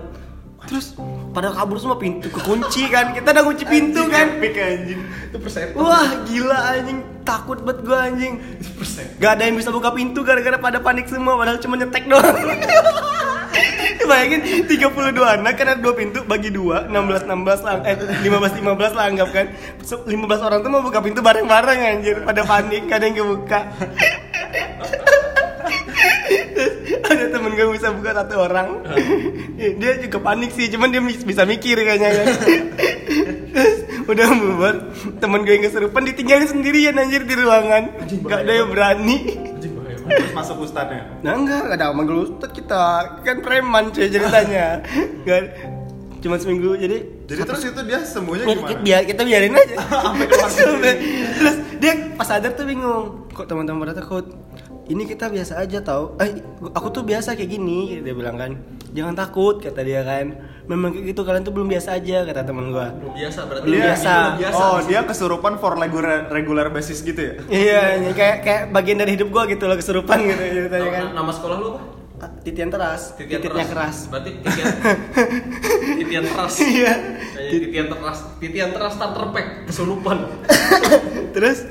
[0.68, 0.94] Terus
[1.30, 4.28] pada kabur semua pintu kekunci kan, kita udah kunci pintu Anjing, kan.
[4.42, 5.00] Epic anjing.
[5.30, 8.34] itu persen Wah gila anjing, takut banget gua anjing.
[9.22, 12.34] Gak ada yang bisa buka pintu gara-gara pada panik semua, padahal cuma nyetek doang.
[14.10, 14.90] Bayangin 32
[15.22, 17.94] anak kan ada dua pintu bagi dua 16 16 lah eh
[18.26, 19.46] 15 15 lah anggap kan
[19.86, 23.60] So, 15 orang tuh mau buka pintu bareng-bareng anjir pada panik gak ada yang kebuka
[27.10, 28.68] ada temen gue bisa buka satu orang.
[29.56, 32.28] Dia juga panik sih cuman dia mis- bisa mikir kayaknya kan
[33.50, 34.76] Terus, udah bubar.
[35.18, 37.84] Temen gue yang kesurupan ditinggalin sendirian anjir di ruangan.
[38.22, 39.18] Gak ada yang berani.
[40.06, 41.06] Terus masuk ustadnya.
[41.22, 42.84] nah enggak gak ada manggil ustad kita.
[43.22, 44.82] Kan preman cuy ceritanya.
[45.28, 45.54] Gak,
[46.20, 48.68] cuma seminggu jadi Jadi terus itu dia sembuhnya Ya, gimana?
[48.68, 49.76] kita, biar, kita biarin aja.
[51.32, 54.26] Terus dia pas sadar tuh bingung kok teman-teman pada takut
[54.90, 58.58] ini kita biasa aja tau eh aku tuh biasa kayak gini dia bilang kan
[58.90, 60.34] jangan takut kata dia kan
[60.66, 63.64] memang kayak gitu kalian tuh belum biasa aja kata teman gua Belum biasa berarti.
[63.64, 64.58] Belum Dia- biasa.
[64.60, 67.34] Oh, dia kesurupan for regular regular basis gitu ya?
[67.48, 71.32] iya ini kayak kayak bagian dari hidup gua gitu loh kesurupan gitu ceritanya kan Nama,
[71.32, 71.82] sekolah lu apa?
[72.42, 74.66] Titian teras Titian tititnya keras Berarti titian
[76.00, 76.54] titian teras.
[76.60, 76.94] iya
[77.32, 80.18] Kayak titian teras, titian teras starter pack kesurupan.
[81.36, 81.62] terus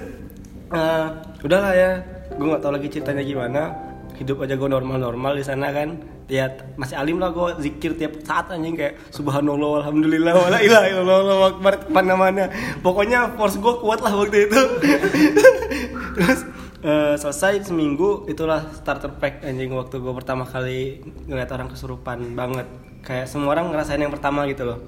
[0.69, 1.07] eh
[1.41, 1.91] udahlah ya
[2.39, 3.63] gue nggak tahu lagi ceritanya gimana.
[4.15, 5.99] Hidup aja gue normal normal di sana kan.
[6.31, 11.19] Lihat masih alim lah gue zikir tiap saat anjing kayak subhanallah alhamdulillah wala ilaha illallah
[11.25, 12.45] Allahu akbar mana mana
[12.85, 14.61] pokoknya force gue kuat lah waktu itu.
[16.19, 16.41] Terus
[16.87, 22.71] eh, selesai seminggu itulah starter pack anjing waktu gue pertama kali ngeliat orang kesurupan banget.
[23.03, 24.79] Kayak semua orang ngerasain yang pertama gitu loh.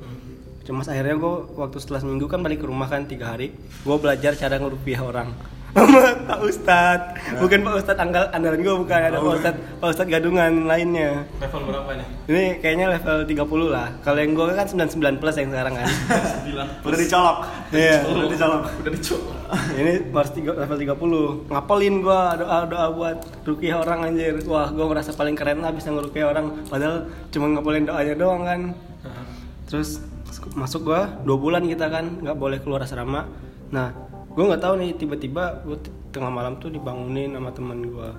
[0.62, 3.56] Cuma akhirnya gue waktu setelah seminggu kan balik ke rumah kan tiga hari.
[3.82, 7.00] Gue belajar cara ngerupiah orang sama Pak Ustad
[7.38, 11.24] bukan Pak Ustad anggal andalan gue bukan ada Pak Ustad Pak Ustad gadungan lainnya.
[11.38, 12.06] Level berapa nih?
[12.30, 13.88] ini kayaknya level 30 lah.
[14.02, 15.86] Kalau yang gue kan 99 plus yang sekarang kan.
[16.46, 16.68] Bilang.
[16.82, 17.36] Udah dicolok.
[17.72, 17.96] iya.
[18.04, 18.62] Udah dicolok.
[18.82, 19.34] Udah dicoba.
[19.74, 24.34] ini harus tiga, level 30 ngapelin gue doa doa buat rukiah orang anjir.
[24.46, 26.66] Wah gue merasa paling keren lah bisa ngerukiah orang.
[26.66, 28.60] Padahal cuma ngapelin doanya doang kan.
[29.70, 30.02] Terus
[30.54, 33.26] masuk gua dua bulan kita kan nggak boleh keluar asrama.
[33.70, 34.09] Nah
[34.40, 35.76] gue nggak tahu nih tiba-tiba gue
[36.08, 38.16] tengah malam tuh dibangunin sama teman gua.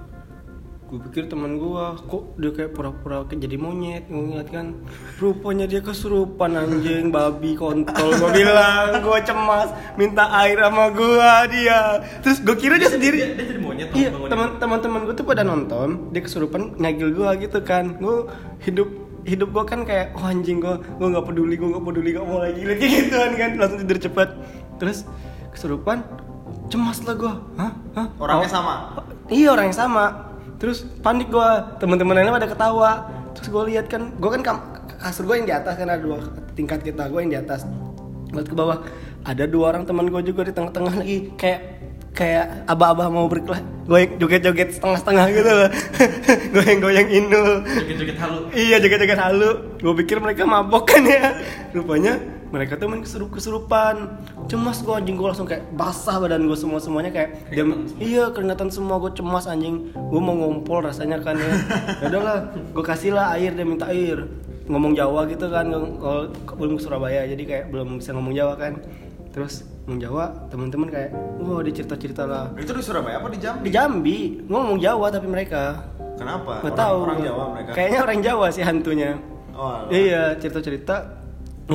[0.86, 4.06] Gue pikir teman gua kok dia kayak pura-pura kayak jadi monyet?
[4.06, 4.76] Gue ngeliat kan
[5.18, 12.06] rupanya dia kesurupan anjing babi kontol gue bilang gue cemas minta air sama gua dia.
[12.22, 15.26] Terus gue kira dia sendiri Dia, dia jadi monyet Iya, bangun- teman teman-teman gue tuh
[15.26, 17.98] pada nonton, dia kesurupan nyagil gue gitu kan.
[17.98, 18.30] Gue
[18.62, 18.92] hidup
[19.24, 22.42] hidup gue kan kayak oh anjing gue gue nggak peduli gue nggak peduli gak mau
[22.42, 24.30] lagi lagi gituan kan langsung tidur cepat
[24.82, 25.06] terus
[25.62, 26.02] kesurupan
[26.74, 27.72] cemas lah gue hah?
[27.94, 28.08] Hah?
[28.18, 28.74] Orangnya Oh, sama?
[29.30, 30.06] iya orang yang sama.
[30.58, 32.92] Terus panik gue teman-teman lainnya pada ketawa.
[33.38, 34.42] Terus gue lihat kan gue kan
[34.98, 36.18] kasur gue yang di atas kan ada dua
[36.54, 37.70] tingkat kita gue yang di atas.
[38.32, 38.82] Lihat ke bawah.
[39.22, 41.30] Ada dua orang teman gue juga di tengah-tengah lagi.
[41.38, 41.60] Kayak
[42.12, 45.70] kayak abah-abah mau berkelah goyang joget-joget setengah-setengah gitu loh.
[46.54, 48.40] Goyang-goyang indul Joget-joget halu.
[48.52, 49.52] iya joget-joget halu.
[49.78, 51.38] Gue pikir mereka mabok kan ya.
[51.72, 52.18] Rupanya
[52.52, 55.16] mereka tuh main kesurup kesurupan cemas gue anjing.
[55.16, 57.64] Gue langsung kayak basah badan gue semua semuanya kayak dia,
[57.98, 59.00] iya keringatan semua.
[59.00, 59.90] Gue cemas anjing.
[59.92, 61.48] Gue mau ngompol rasanya kan ya.
[62.04, 64.28] Ya udahlah gue kasih lah air dia minta air.
[64.68, 65.68] Ngomong Jawa gitu kan
[66.00, 68.84] kalau belum ke Surabaya jadi kayak belum bisa ngomong Jawa kan.
[69.32, 71.10] Terus ngomong Jawa teman-teman kayak
[71.40, 72.52] wah dia cerita-cerita lah.
[72.56, 73.64] Itu di Surabaya apa di Jambi?
[73.64, 74.20] di Jambi.
[74.46, 75.88] Ngomong Jawa tapi mereka.
[76.20, 76.62] Kenapa?
[76.62, 76.98] nggak Orang- tahu.
[77.08, 77.72] Orang Jawa mereka.
[77.74, 79.12] kayaknya orang Jawa sih hantunya.
[79.52, 80.96] Oh, iya cerita cerita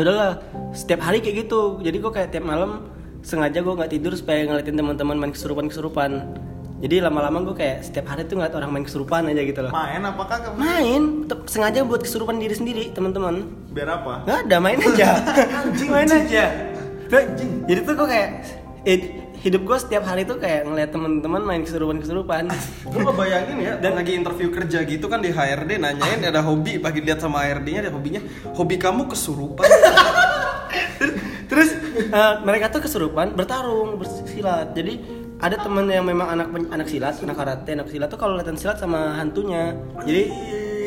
[0.03, 0.41] udahlah
[0.77, 1.81] setiap hari kayak gitu.
[1.81, 2.91] Jadi gue kayak tiap malam
[3.25, 6.39] sengaja gue nggak tidur supaya ngeliatin teman-teman main kesurupan kesurupan
[6.77, 9.73] jadi lama-lama gue kayak setiap hari tuh ngeliat orang main kesurupan aja gitu loh.
[9.73, 11.25] Main apakah ke main.
[11.25, 13.49] Tetep sengaja buat kesurupan diri sendiri teman-teman.
[13.73, 14.29] Biar apa?
[14.29, 15.09] nggak ada main aja.
[15.93, 16.45] Main aja.
[17.09, 17.23] Tuh,
[17.65, 18.29] jadi tuh gue kayak
[18.85, 18.99] eh,
[19.43, 22.49] hidup gue setiap hari tuh kayak ngeliat teman-teman main kesurupan kesurupan
[22.93, 27.03] Gue ngebayangin ya, dan lagi interview kerja gitu kan di HRD nanyain ada hobi, pagi
[27.03, 28.23] lihat sama HRD-nya ada hobinya,
[28.55, 29.67] hobi kamu kesurupan.
[31.51, 34.75] Terus eh, mereka tuh kesurupan bertarung bersilat.
[34.75, 34.99] Jadi
[35.37, 38.81] ada temen yang memang anak anak silat, anak karate, anak silat tuh kalau latihan silat
[38.81, 39.77] sama hantunya.
[40.03, 40.23] Jadi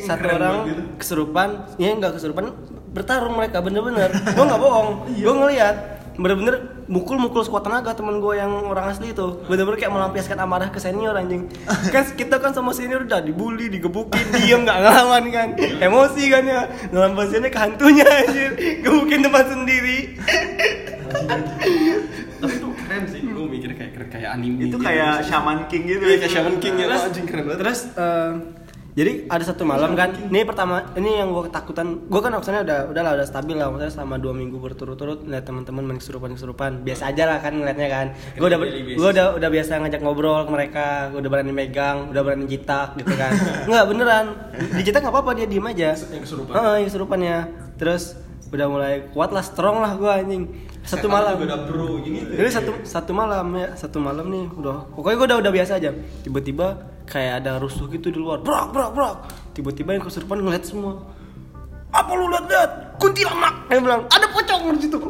[0.04, 0.82] satu keren orang gitu.
[0.98, 2.46] kesurupan, ya nggak kesurupan
[2.90, 4.10] bertarung mereka bener-bener.
[4.10, 4.90] gue nggak bohong,
[5.26, 5.76] gue ngeliat
[6.20, 10.78] bener-bener mukul-mukul sekuat tenaga temen gue yang orang asli itu bener-bener kayak melampiaskan amarah ke
[10.78, 11.48] senior anjing
[11.96, 15.48] kan kita kan sama senior udah dibully digebukin diem nggak ngelawan kan
[15.80, 18.52] emosi kan ya ngelampiasinnya ke hantunya anjir
[18.84, 19.98] gebukin tempat sendiri
[22.40, 24.72] Tapi tuh keren sih, gue mikir kayak kayak anime.
[24.72, 24.80] Itu gitu.
[24.80, 26.08] kayak Shaman King gitu.
[26.08, 27.60] Iya kayak Shaman King ya, terus, anjing keren banget.
[27.60, 28.32] terus eh,
[28.98, 32.10] jadi ada satu malam kan ini pertama ini yang gue ketakutan.
[32.10, 33.70] Gue kan maksudnya udah udah lah udah stabil lah.
[33.70, 37.88] Maksudnya selama dua minggu berturut-turut lihat teman-teman main kesurupan kesurupan biasa aja lah kan ngeliatnya
[37.88, 38.08] kan.
[38.34, 42.22] Gue udah gue udah udah biasa ngajak ngobrol ke mereka gue udah berani megang udah
[42.26, 43.32] berani jitak gitu kan.
[43.70, 44.26] Nggak beneran.
[44.74, 45.90] Dijitak nggak apa-apa dia diem aja.
[45.94, 46.54] Yang kesurupan.
[46.58, 47.38] Heeh, yang kesurupannya
[47.80, 48.04] terus
[48.50, 50.44] udah mulai kuat lah strong lah gue anjing.
[50.80, 51.36] Satu Setan malam.
[51.38, 52.34] ada bro gitu.
[52.34, 54.90] jadi satu satu malam ya satu malam nih udah.
[54.98, 55.94] Pokoknya gue udah udah biasa aja.
[56.26, 58.40] Tiba-tiba kayak ada rusuh gitu di luar.
[58.46, 59.16] Brak brak brak
[59.58, 61.02] tiba-tiba yang kesurupan ngeliat semua.
[61.90, 64.98] Apa lu liat liat kuntilanak dia bilang ada pocong di situ.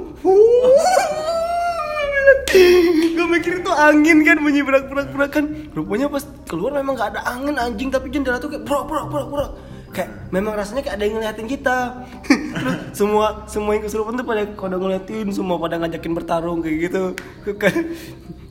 [3.20, 7.14] Gue mikir itu angin kan bunyi berak berak berak kan rupanya pas keluar memang gak
[7.14, 7.92] ada angin anjing.
[7.92, 9.52] Tapi jendela tuh kayak brak brak brak brak
[9.90, 11.78] kayak memang rasanya kayak ada yang ngeliatin kita.
[12.58, 17.04] Terus semua semua yang kesurupan tuh pada pada ngeliatin semua pada ngajakin bertarung kayak gitu.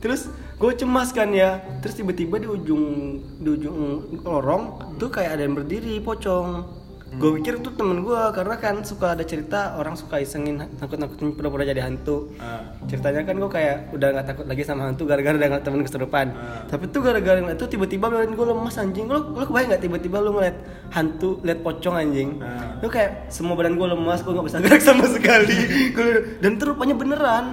[0.05, 1.63] Terus gue cemas kan ya.
[1.81, 2.85] Terus tiba-tiba di ujung
[3.39, 3.79] di ujung
[4.27, 6.77] lorong tuh kayak ada yang berdiri pocong.
[7.09, 11.65] Gue pikir tuh temen gue karena kan suka ada cerita orang suka isengin nakut-nakutin pura-pura
[11.65, 12.37] jadi hantu.
[12.37, 12.61] Ah.
[12.85, 16.37] ceritanya kan gue kayak udah nggak takut lagi sama hantu gara-gara ngeliat temen kesurupan.
[16.37, 16.69] Ah.
[16.69, 19.07] tapi tuh gara-gara ngeliat itu tiba-tiba ngeliatin gue lemas anjing.
[19.09, 20.57] Lo lo kebayang nggak tiba-tiba lo ngeliat
[20.93, 22.45] hantu liat pocong anjing?
[22.45, 22.77] Ah.
[22.77, 25.59] lo kayak semua badan gue lemas gue nggak bisa gerak sama sekali.
[26.45, 27.45] Dan rupanya beneran.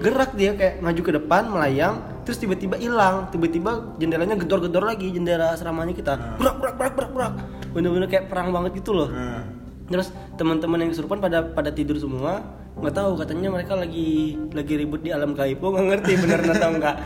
[0.00, 5.54] Gerak dia kayak maju ke depan melayang terus tiba-tiba hilang tiba-tiba jendelanya gedor-gedor lagi jendela
[5.54, 6.12] asramanya kita.
[6.38, 7.32] Berak berak berak berak berak
[7.72, 9.08] bener-bener kayak perang banget gitu loh.
[9.10, 9.44] Nah.
[9.92, 10.08] terus
[10.40, 12.40] teman-teman yang kesurupan pada pada tidur semua
[12.82, 16.70] nggak tahu katanya mereka lagi lagi ribut di alam gaib gue nggak ngerti bener atau
[16.76, 16.96] enggak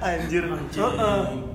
[0.00, 0.44] Anjir.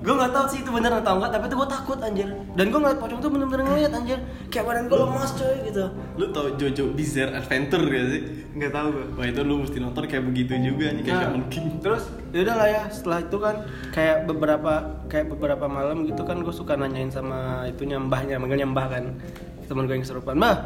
[0.02, 2.28] gue nggak tahu sih itu bener atau enggak tapi itu gue takut anjir.
[2.52, 4.18] Dan gue ngeliat pocong tuh bener-bener ngeliat anjir.
[4.48, 5.84] Kayak badan gue lemas coy gitu.
[6.14, 8.22] Lu tau Jojo Bizarre Adventure gak sih?
[8.52, 9.04] Nggak tahu gue.
[9.16, 11.66] Wah itu lu mesti nonton kayak begitu juga nih kayak Nah, Shaman King.
[11.80, 13.56] terus yaudah lah ya setelah itu kan
[13.90, 14.72] kayak beberapa
[15.06, 19.04] kayak beberapa malam gitu kan gue suka nanyain sama itunya mbahnya manggilnya mbah kan
[19.64, 20.56] teman gue yang kesurupan mbah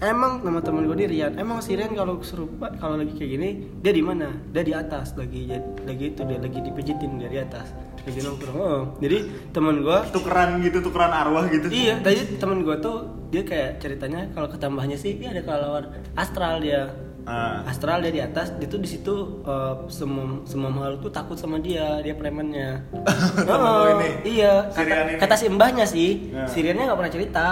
[0.00, 3.48] emang nama teman gue di Rian emang si Rian kalau kesurupan kalau lagi kayak gini
[3.80, 5.48] dia di mana dia di atas lagi
[5.84, 7.72] lagi itu dia lagi dipijitin dia di atas
[8.06, 8.82] lagi nongkrong oh.
[9.02, 9.18] jadi
[9.50, 11.66] teman gue Tukeran gitu, tukeran arwah gitu.
[11.66, 16.62] Iya, tadi temen gue tuh dia kayak ceritanya kalau ketambahnya sih dia ada kelelawar astral
[16.62, 16.94] dia.
[17.26, 17.66] Ah.
[17.66, 21.58] Astral dia di atas, dia tuh di situ eh, semua semua makhluk tuh takut sama
[21.58, 22.86] dia, dia premannya.
[23.50, 24.38] Oh, ini?
[24.38, 25.12] Iya, kata, ini?
[25.18, 26.46] kata si mbahnya sih, Nah.
[26.46, 27.46] si Riannya nggak pernah cerita.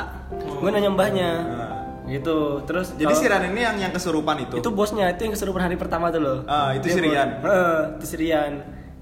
[0.63, 1.74] Gue nanya mbahnya, Nah.
[2.07, 2.37] Gitu.
[2.63, 4.55] Terus Jadi kalau- si Ran ini yang yang kesurupan itu.
[4.57, 7.29] itu bosnya itu yang kesurupan hari pertama tuh loh Ah, itu Dia si bos- Rian?
[7.41, 8.53] Heeh, itu si Rian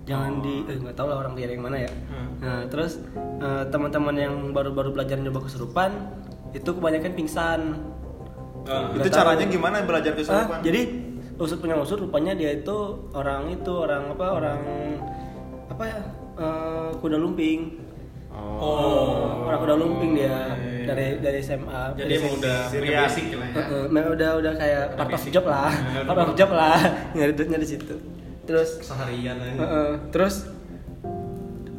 [0.03, 1.93] jangan di eh nggak tahu lah orang dia yang mana ya
[2.39, 2.99] nah terus
[3.39, 5.95] eh, teman-teman yang baru-baru belajar nyoba kesurupan
[6.51, 7.61] itu kebanyakan pingsan
[8.63, 9.55] itu Nggak caranya tahu.
[9.55, 10.59] gimana belajar Ah, kesurupan?
[10.61, 10.81] jadi
[11.37, 12.75] usut punya usut rupanya dia itu
[13.13, 14.61] orang itu orang apa orang
[15.69, 15.99] apa ya
[16.37, 17.82] eh, kuda lumping
[18.35, 23.85] Oh orang kuda lumping dia dari dari SMA Jadi dari udah basic lah ya Heeh,
[23.87, 25.31] memang udah udah kayak part of basic.
[25.31, 25.71] job lah,
[26.09, 26.79] part of job lah,
[27.13, 27.95] nyari duitnya di situ.
[28.43, 30.49] Terus, Seharian aja heeh, terus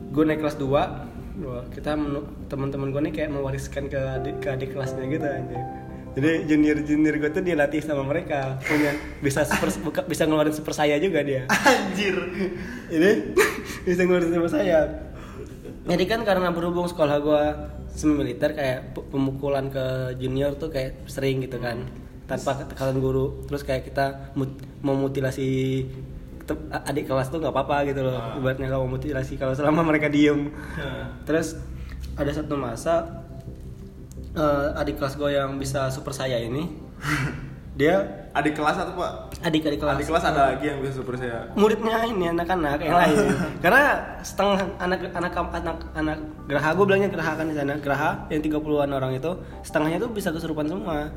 [0.09, 0.69] gue naik kelas 2
[1.35, 5.59] Wah, kita menu- teman-teman gue nih kayak mewariskan ke adik, ke adik kelasnya gitu aja.
[6.13, 10.71] Jadi junior junior gue tuh dilatih sama mereka punya bisa super, buka- bisa ngeluarin super
[10.71, 11.49] saya juga dia.
[11.65, 12.13] Anjir.
[12.87, 13.11] Ini
[13.87, 14.79] bisa ngeluarin super saya.
[15.83, 17.41] Jadi kan karena berhubung sekolah gua
[17.91, 21.83] semi militer kayak pe- pemukulan ke junior tuh kayak sering gitu kan.
[22.23, 23.43] Tanpa tekanan guru.
[23.45, 25.83] Terus kayak kita mut- memutilasi
[26.71, 28.15] adik kelas tuh nggak apa-apa gitu loh.
[28.35, 30.51] Ibaratnya kalau memutilasi kalau selama mereka diem.
[31.23, 31.59] Terus
[32.15, 33.23] ada satu masa
[34.33, 36.63] eh, adik kelas gue yang bisa super saya ini
[37.73, 37.95] dia
[38.31, 39.11] Adik kelas atau Pak?
[39.41, 41.49] adik-adik kelas Adik kelas ada lagi yang bisa super saya.
[41.53, 43.17] muridnya ini anak-anak yang lain
[43.63, 43.83] karena
[44.21, 48.89] setengah anak anak anak anak geraha gue bilangnya geraha kan di sana geraha yang 30-an
[48.91, 49.31] orang itu
[49.61, 51.09] setengahnya tuh bisa kesurupan semua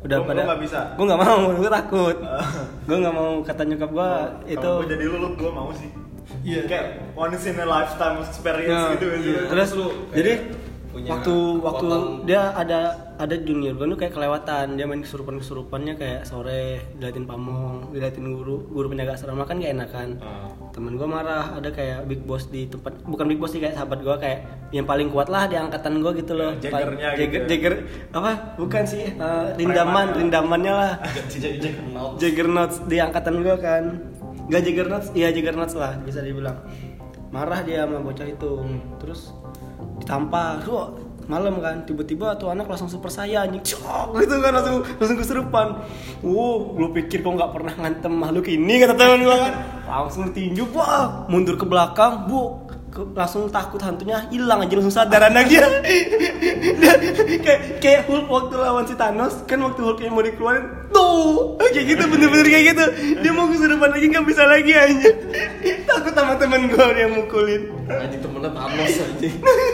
[0.00, 0.80] udah Lu- pada lu nggak bisa?
[0.94, 2.16] gue nggak mau gue takut
[2.88, 4.10] gue nggak mau kata nyokap gue
[4.48, 5.90] itu Kalau gue jadi lu, gue mau sih.
[6.40, 6.64] Iya.
[6.64, 9.40] Kayak once in a lifetime experience Nah, gitu iya.
[9.46, 10.32] terus Lu jadi
[10.94, 11.86] punya waktu waktu
[12.22, 12.80] dia ada
[13.18, 14.78] ada junior gue tuh kayak kelewatan.
[14.78, 19.74] Dia main kesurupan kesurupannya kayak sore diliatin pamong diliatin guru guru penjaga asrama kan gak
[19.74, 20.08] enakan.
[20.22, 20.46] Ah.
[20.74, 24.02] temen gue marah ada kayak big boss di tempat bukan big boss sih kayak sahabat
[24.02, 24.38] gue kayak
[24.74, 26.54] yang paling kuat lah di angkatan gue gitu loh.
[26.58, 28.18] Ya, jaggernya Pa- gitu jagger, ya.
[28.18, 28.32] apa?
[28.58, 30.18] Bukan sih eh, rindaman Preman.
[30.22, 30.92] rindamannya lah.
[32.20, 33.84] Juggernauts di angkatan gua kan.
[34.50, 36.58] Gak Juggernauts, iya Juggernauts lah bisa dibilang.
[37.32, 38.52] Marah dia sama bocah itu.
[39.02, 39.32] Terus
[40.00, 40.62] ditampar.
[40.66, 40.90] Wah,
[41.24, 43.64] malam kan tiba-tiba tuh anak langsung super saya anjing.
[43.64, 45.66] Gitu kan langsung langsung kesurupan
[46.20, 49.52] wow lu pikir kok nggak pernah ngantem makhluk ini kata teman gua kan.
[49.88, 55.50] Langsung tinju wah mundur ke belakang bu langsung takut hantunya hilang aja langsung sadar anak
[55.50, 55.66] dia.
[56.74, 56.98] Dan
[57.44, 61.58] kayak kayak Hulk waktu lawan si Thanos kan waktu Hulknya mau dikeluarin tuh!
[61.74, 62.84] Kayak gitu bener-bener kayak gitu.
[63.18, 65.10] Dia mau kesurupan lagi nggak bisa lagi aja
[65.84, 67.62] takut sama temen gue dia mukulin.
[67.86, 69.28] Aja temennya Thanos aja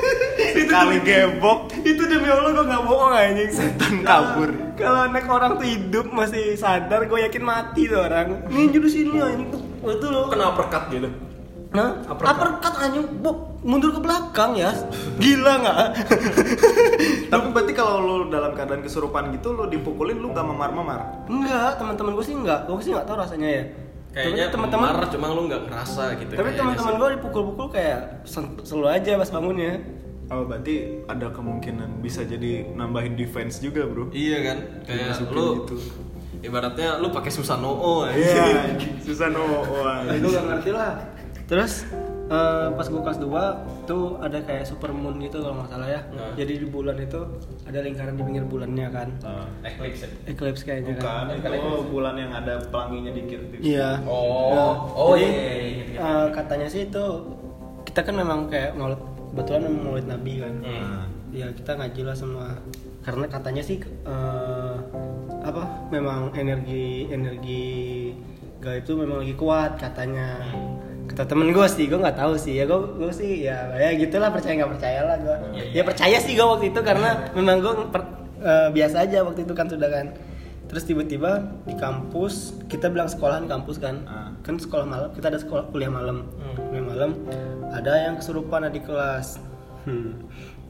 [0.50, 1.59] itu Kali demi- gebok.
[1.80, 3.50] itu demi Allah gue nggak bohong anjing.
[3.52, 4.50] Setan kabur.
[4.74, 8.48] kalau anak orang tuh hidup masih sadar gue yakin mati tuh orang.
[8.48, 9.48] Ini judul sini anjing.
[9.52, 9.61] Tuh
[9.92, 10.28] itu loh.
[10.28, 11.30] Kena uppercut gitu
[11.70, 12.35] Nah, Uppercut.
[12.35, 13.30] uppercut anjing, bu,
[13.62, 14.74] mundur ke belakang ya.
[15.22, 15.76] Gila nggak?
[17.30, 21.30] Tapi berarti kalau lu dalam keadaan kesurupan gitu lu dipukulin lu gak memar-memar.
[21.30, 22.66] Enggak, teman-teman gue sih enggak.
[22.66, 23.64] Gue sih nggak tahu rasanya ya.
[24.11, 28.26] Kayaknya teman-teman cuma lu nggak ngerasa gitu Tapi teman-teman gue dipukul-pukul kayak
[28.66, 29.78] selalu aja pas bangunnya.
[30.30, 34.11] Oh berarti ada kemungkinan bisa jadi nambahin defense juga bro.
[34.11, 35.76] Iya kan Kayak Dimasukin lu gitu.
[36.40, 38.72] Ibaratnya lu pakai Susanoo aja Iya,
[39.04, 39.61] susah no.
[39.61, 40.06] Wah.
[40.09, 40.96] gue gak ngerti lah.
[41.51, 41.83] Terus
[42.29, 43.27] eh, pas gue kelas 2
[43.85, 46.31] tuh ada kayak super moon gitu kalau nggak salah ya Nah.
[46.33, 47.19] jadi di bulan itu
[47.67, 49.51] ada lingkaran di pinggir bulannya kan Ah.
[49.61, 50.07] Eclipse.
[50.25, 53.41] eclipse kayaknya kan Bukan, itu bulan yang ada pelanginya dikit.
[53.59, 54.55] iya Oh.
[54.55, 57.05] Nah, Oh, jadi, iya, iya, iya, eh, katanya sih itu
[57.83, 61.03] kita kan memang kayak maulid kebetulan memang maulid nabi kan Hmm.
[61.31, 62.47] ya kita ngaji lah semua
[63.01, 64.75] karena katanya sih eh,
[65.41, 67.67] apa memang energi energi
[68.61, 70.39] gaib itu memang lagi kuat katanya
[71.11, 74.31] kata temen gue sih gue nggak tahu sih ya gue gue sih ya ya gitulah
[74.31, 75.75] percaya nggak percaya lah gue Iya, iya.
[75.75, 77.73] ya percaya sih gue waktu itu karena memang gue
[78.70, 80.07] biasa aja waktu itu kan sudah kan
[80.64, 81.31] terus tiba-tiba
[81.66, 84.31] di kampus kita bilang sekolahan kampus kan Ah.
[84.40, 86.55] kan sekolah malam kita ada sekolah kuliah malam Hmm.
[86.62, 87.11] kuliah malam
[87.68, 89.42] ada yang kesurupan di kelas
[89.85, 90.14] hmm.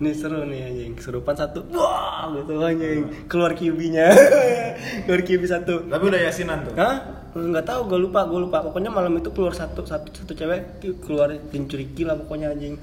[0.01, 0.93] Ini seru nih anjing.
[0.97, 3.29] Kesurupan satu wah gitu anjing.
[3.29, 4.09] Keluar QB-nya
[5.05, 5.75] keluar QB satu.
[5.87, 6.75] Tapi udah yasinan tuh.
[6.75, 7.21] Hah?
[7.31, 8.59] nggak tahu gue lupa gue lupa.
[8.61, 12.75] Pokoknya malam itu keluar satu satu satu cewek keluar dincuriki lah pokoknya anjing.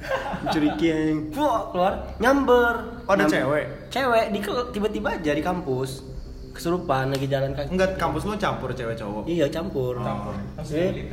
[0.46, 1.20] Dincuriki anjing.
[1.34, 2.76] Wah keluar nyamber.
[3.04, 3.66] Oh, ada Nyam- cewek?
[3.90, 4.40] cewek di
[4.72, 6.06] tiba-tiba aja di kampus.
[6.54, 7.70] Kesurupan lagi jalan kaki.
[7.70, 9.30] Enggak, kampus lu campur cewek cowok.
[9.30, 9.94] Iya campur.
[10.00, 10.34] Campur.
[10.64, 11.06] Jadi,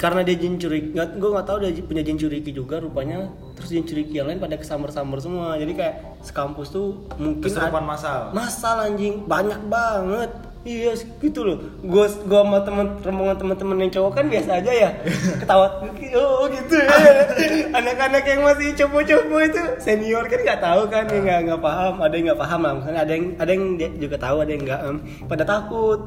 [0.00, 3.28] karena dia jin nggak, gue nggak tahu dia punya jin curiki juga rupanya.
[3.52, 5.60] Terus jin curiki yang lain pada kesamber-samber semua.
[5.60, 8.32] Jadi kayak sekampus tuh mungkin Kesurupan massal.
[8.32, 10.32] Masal anjing banyak banget.
[10.64, 11.60] Iya gitu loh.
[11.84, 14.90] Gue gua sama temen rombongan teman-teman yang cowok kan biasa aja ya.
[15.44, 15.84] Ketawa
[16.16, 16.88] oh gitu ya.
[17.80, 21.94] Anak-anak yang masih copo-copo itu senior kan nggak tahu kan, ya nggak nggak paham.
[22.00, 22.72] Ada yang nggak paham lah.
[22.80, 23.64] Misalnya ada yang ada yang
[24.00, 24.80] juga tahu, ada yang nggak.
[25.28, 26.00] pada takut.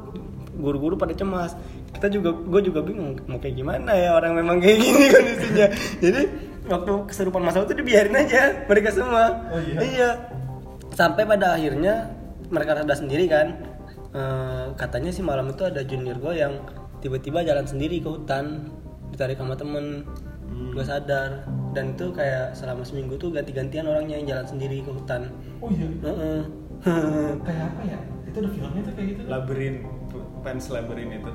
[0.54, 1.58] Guru-guru pada cemas.
[1.94, 5.68] Kita juga, gue juga bingung mau kayak gimana ya orang memang kayak gini kondisinya.
[6.02, 6.22] Jadi
[6.68, 9.46] waktu keserupan masal itu dibiarin aja mereka semua.
[9.54, 9.80] Oh, iya?
[9.82, 10.10] iya
[10.94, 12.10] sampai pada akhirnya
[12.54, 13.48] mereka sadar sendiri kan
[14.14, 16.62] Eh, katanya sih malam itu ada junior gue yang
[17.02, 18.70] tiba-tiba jalan sendiri ke hutan
[19.10, 20.06] ditarik sama temen
[20.70, 25.34] gue sadar dan itu kayak selama seminggu tuh ganti-gantian orangnya yang jalan sendiri ke hutan
[25.66, 25.90] Oh iya.
[26.06, 26.42] Heeh.
[27.42, 28.00] Kayak apa ya?
[28.30, 29.22] Itu ada filmnya tuh kayak gitu.
[29.26, 29.76] Labirin,
[30.46, 31.32] fans labirin itu.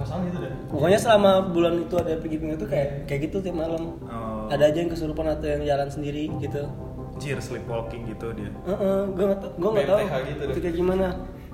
[0.00, 0.52] Kalau nggak salah itu deh.
[0.72, 4.48] pokoknya selama bulan itu ada pergi itu kayak kayak gitu tiap malam Oh.
[4.48, 6.64] ada aja yang kesurupan atau yang jalan sendiri gitu
[7.20, 8.48] Jir sleepwalking gitu dia.
[8.64, 10.52] Heeh, gue nggak tau, gue nggak tahu BMTH gitu deh.
[10.56, 11.06] itu kayak gimana,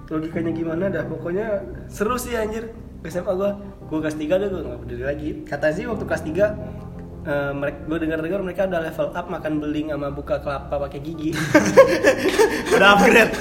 [0.06, 1.04] logikanya gimana dah.
[1.10, 1.46] Pokoknya
[1.90, 2.70] seru sih anjir.
[3.02, 3.50] SMA gue,
[3.90, 5.28] gue kelas 3 deh gue nggak peduli lagi.
[5.42, 6.54] Kata sih waktu kelas 3
[7.58, 11.34] mereka gue dengar-dengar mereka udah level up makan beling sama buka kelapa pakai gigi.
[12.78, 13.34] Udah upgrade.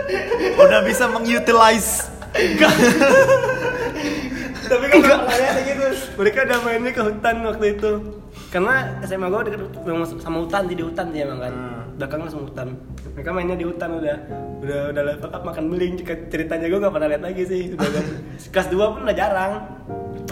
[0.68, 2.12] Udah bisa mengutilize.
[4.72, 5.84] Tapi kan ada gitu.
[6.16, 7.90] Mereka udah mainnya ke hutan waktu itu.
[8.48, 11.52] Karena SMA gue deket memang sama hutan sih di hutan sih emang kan.
[11.52, 11.80] Hmm.
[12.00, 12.68] Belakangnya sama hutan.
[13.12, 14.16] Mereka mainnya di hutan udah
[14.64, 15.94] udah udah level up makan beling.
[16.04, 17.62] Ceritanya gue nggak pernah lihat lagi sih.
[17.76, 18.02] Udah
[18.52, 19.52] kelas 2 pun udah jarang.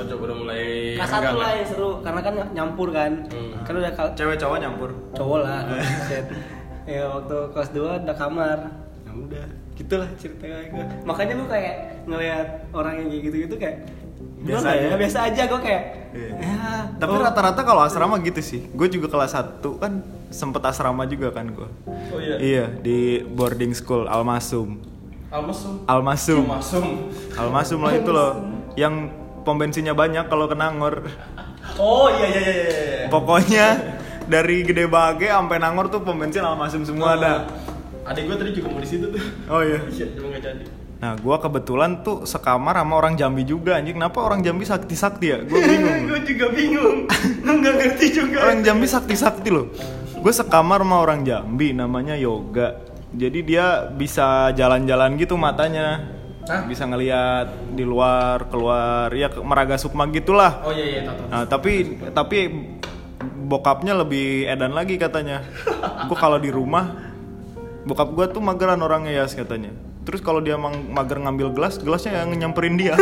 [0.00, 0.64] Oh, coba udah mulai
[0.96, 3.12] Kelas satu lah yang seru karena kan nyampur kan.
[3.28, 3.52] Hmm.
[3.68, 4.90] Kan udah Cewek cowok nyampur.
[5.12, 5.60] cowok lah.
[6.08, 6.24] Set.
[6.88, 8.58] ya waktu kelas 2 udah kamar.
[9.04, 9.44] Ya udah,
[9.76, 10.84] gitulah ceritanya gue.
[11.04, 11.74] Makanya gue kayak
[12.08, 13.76] ngelihat orang yang kayak gitu-gitu kayak
[14.40, 14.86] Biasa aja.
[14.88, 16.30] ya, biasa aja gue kayak Iya.
[16.42, 16.54] ya,
[16.98, 18.66] Tapi oh, rata-rata kalau asrama gitu sih.
[18.74, 20.02] Gue juga kelas 1 kan
[20.34, 21.68] sempet asrama juga kan gue.
[22.10, 22.36] Oh iya.
[22.38, 24.82] Iya, di boarding school Almasum.
[25.30, 25.86] Almasum.
[25.86, 26.42] Almasum.
[26.50, 26.86] Almasum.
[27.38, 28.42] Almasum lah itu loh.
[28.74, 29.14] Yang
[29.46, 31.06] pom bensinnya banyak kalau ke Nangor.
[31.78, 32.70] Oh iya iya iya iya.
[32.74, 33.06] iya.
[33.06, 33.66] Pokoknya
[34.26, 37.46] dari Gede Bage sampai Nangor tuh pom bensin Almasum semua ada.
[38.02, 39.22] Adik gue tadi juga mau di situ tuh.
[39.46, 39.78] Oh iya.
[39.86, 40.79] Iya, cuma nggak jadi.
[41.00, 43.96] Nah, gua kebetulan tuh sekamar sama orang Jambi juga anjing.
[43.96, 45.38] Kenapa orang Jambi sakti-sakti ya?
[45.40, 45.96] Gue bingung.
[46.12, 47.08] gue juga bingung
[47.60, 49.66] nggak ngerti juga orang Jambi sakti-sakti loh.
[50.20, 52.76] Gue sekamar sama orang Jambi namanya Yoga.
[53.10, 56.16] Jadi dia bisa jalan-jalan gitu matanya.
[56.48, 56.64] Hah?
[56.66, 60.64] Bisa ngeliat di luar, keluar, ya ke Meraga Sukma gitulah.
[60.64, 61.16] Oh iya iya tahu.
[61.16, 61.28] tahu.
[61.30, 61.72] Nah, tapi
[62.16, 62.38] tapi
[63.20, 65.44] bokapnya lebih edan lagi katanya.
[66.08, 67.12] Gue kalau di rumah
[67.84, 69.72] bokap gue tuh mageran orangnya ya katanya.
[70.10, 72.98] Terus kalau dia emang mager ngambil gelas, gelasnya yang nyamperin dia.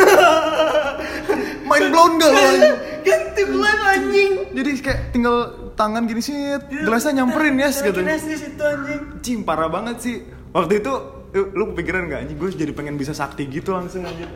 [1.68, 2.77] Main blown anjing?
[3.01, 5.37] ganti gelas anjing Jadi kayak tinggal
[5.73, 6.37] tangan gini sih,
[6.68, 8.12] gelasnya nyamperin ya katanya.
[8.12, 10.16] Nestis itu anjing Cing parah banget sih.
[10.53, 10.92] Waktu itu
[11.33, 14.29] lu kepikiran gak anjing gue jadi pengen bisa sakti gitu langsung anjing.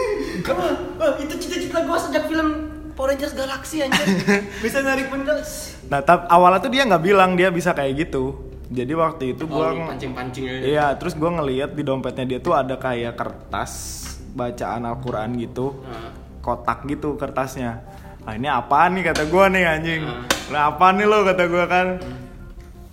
[0.96, 2.48] Wah, itu cita-cita gue sejak film
[2.96, 4.08] Power Rangers Galaxy anjir
[4.64, 5.36] bisa narik benda
[5.92, 8.55] Nah, tap, awalnya tuh dia nggak bilang dia bisa kayak gitu.
[8.66, 10.64] Jadi waktu itu gua Oh, pancing-pancing aja.
[10.66, 13.72] Iya, terus gua ngeliat di dompetnya dia tuh ada kayak kertas
[14.34, 15.86] bacaan Al-Qur'an gitu.
[15.86, 16.10] Nah.
[16.42, 17.82] Kotak gitu kertasnya.
[18.26, 20.02] Nah, ini apaan nih kata gua nih anjing.
[20.02, 20.26] Hmm.
[20.50, 21.86] Lah apaan nih lo kata gua kan.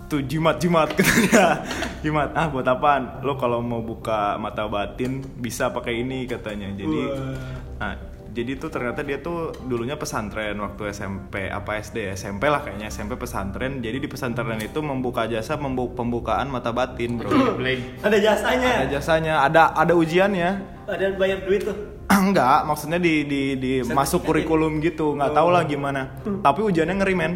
[0.06, 1.66] Tuh jimat-jimat katanya.
[2.06, 2.30] Jimat.
[2.38, 3.24] Ah, buat apaan?
[3.26, 6.70] Lo kalau mau buka mata batin bisa pakai ini katanya.
[6.70, 7.34] Jadi Wah.
[7.82, 7.94] Nah,
[8.34, 13.14] jadi tuh ternyata dia tuh dulunya pesantren waktu SMP apa SD SMP lah kayaknya SMP
[13.14, 13.78] pesantren.
[13.78, 17.30] Jadi di pesantren itu membuka jasa membu- pembukaan mata batin bro.
[18.02, 18.70] Ada jasanya.
[18.82, 19.34] ada jasanya.
[19.46, 20.50] Ada ada ujiannya.
[20.90, 21.78] Ada bayar duit tuh.
[22.10, 25.14] enggak maksudnya di di di masuk kurikulum gitu.
[25.14, 26.18] Nggak tahu lah gimana.
[26.26, 27.32] Tapi ujiannya ngeri men.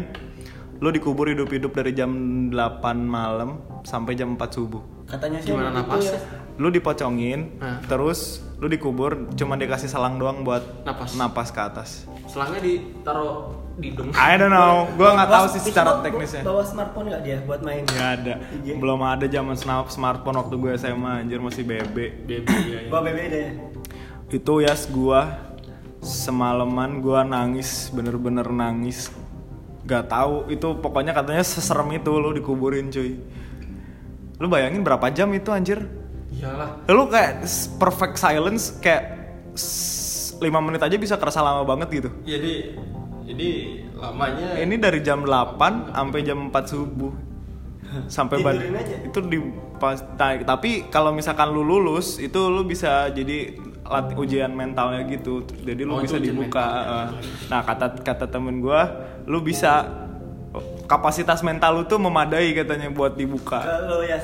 [0.83, 2.11] Lu dikubur hidup-hidup dari jam
[2.51, 2.51] 8
[2.99, 6.13] malam sampai jam 4 subuh Katanya sih Gimana begitu napasnya?
[6.13, 6.37] ya.
[6.55, 7.79] lu dipocongin Hah.
[7.83, 8.19] terus
[8.57, 11.15] lu dikubur cuma dikasih selang doang buat Napas.
[11.15, 11.89] napas ke atas
[12.25, 14.11] Selangnya ditaruh di dong.
[14.11, 17.37] I don't know gua nggak tahu Bawa- sih secara bawa- teknisnya Bawa smartphone nggak dia
[17.41, 17.81] buat main?
[17.81, 18.75] nggak ada IG.
[18.75, 22.79] belum ada zaman snap smartphone waktu gue SMA anjir masih BB Baby ya.
[22.87, 23.51] Bawa BBD ya.
[24.29, 25.39] itu yas gua
[25.99, 29.11] semalaman gua nangis bener-bener nangis
[29.81, 33.15] gak tahu itu pokoknya katanya seserem itu lu dikuburin cuy
[34.39, 35.83] lu bayangin berapa jam itu anjir?
[36.29, 36.87] Iyalah.
[36.87, 37.43] lu kayak
[37.75, 39.19] perfect silence kayak
[40.39, 42.09] 5 menit aja bisa kerasa lama banget gitu.
[42.23, 42.53] Jadi
[43.27, 43.49] jadi
[43.99, 47.13] lamanya ini dari jam 8 sampai jam 4 subuh.
[48.05, 49.01] Sampai aja.
[49.01, 49.41] itu di
[49.81, 55.41] pas nah, tapi kalau misalkan lu lulus itu lu bisa jadi lat, ujian mentalnya gitu.
[55.65, 57.07] Jadi lu Oh, bisa dibuka eh.
[57.49, 59.89] nah kata kata temen gua lu bisa
[60.89, 64.17] kapasitas mental lu tuh memadai katanya buat dibuka Kalau ya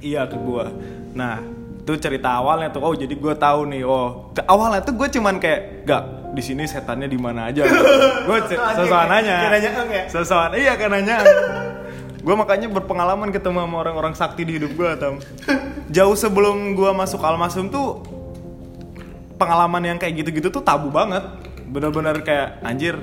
[0.00, 0.72] Iya ke gua.
[1.12, 1.44] Nah,
[1.84, 2.80] itu cerita awalnya tuh.
[2.80, 3.84] Oh, jadi gua tahu nih.
[3.84, 6.02] Oh, awalnya tuh gue cuman kayak gak
[6.32, 7.68] di sini setannya di mana aja.
[8.26, 9.36] gue sesuatu nanya.
[9.44, 10.04] Kayak nanya eng ya?
[10.08, 11.16] Sesuatu iya kayak nanya.
[12.20, 15.20] gue makanya berpengalaman ketemu sama orang-orang sakti di hidup gue, Tam.
[15.88, 18.04] Jauh sebelum gua masuk Almasum tuh
[19.40, 21.24] pengalaman yang kayak gitu-gitu tuh tabu banget.
[21.68, 22.96] Bener-bener kayak anjir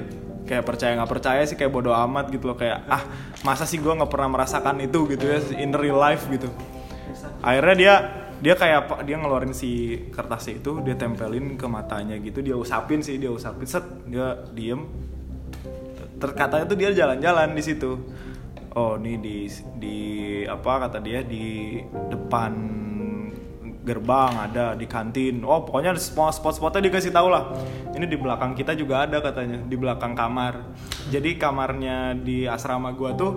[0.47, 2.57] kayak percaya nggak percaya sih kayak bodoh amat gitu loh.
[2.57, 3.03] Kayak ah
[3.43, 6.47] masa sih gua nggak pernah merasakan itu gitu ya in real life gitu.
[7.43, 7.93] Akhirnya dia
[8.37, 13.17] dia kayak dia ngeluarin si kertas itu dia tempelin ke matanya gitu dia usapin sih
[13.19, 14.87] dia usapin set dia diem.
[16.17, 17.99] Terkatanya tuh dia jalan-jalan di situ.
[18.77, 19.97] Oh ini di di
[20.45, 21.81] apa kata dia di
[22.13, 22.53] depan
[23.87, 25.39] gerbang ada di kantin.
[25.47, 27.55] Oh pokoknya semua spot-spotnya dikasih tahu lah.
[27.95, 29.63] Ini di belakang kita juga ada katanya.
[29.63, 30.75] Di belakang kamar.
[31.07, 33.31] Jadi kamarnya di asrama gua tuh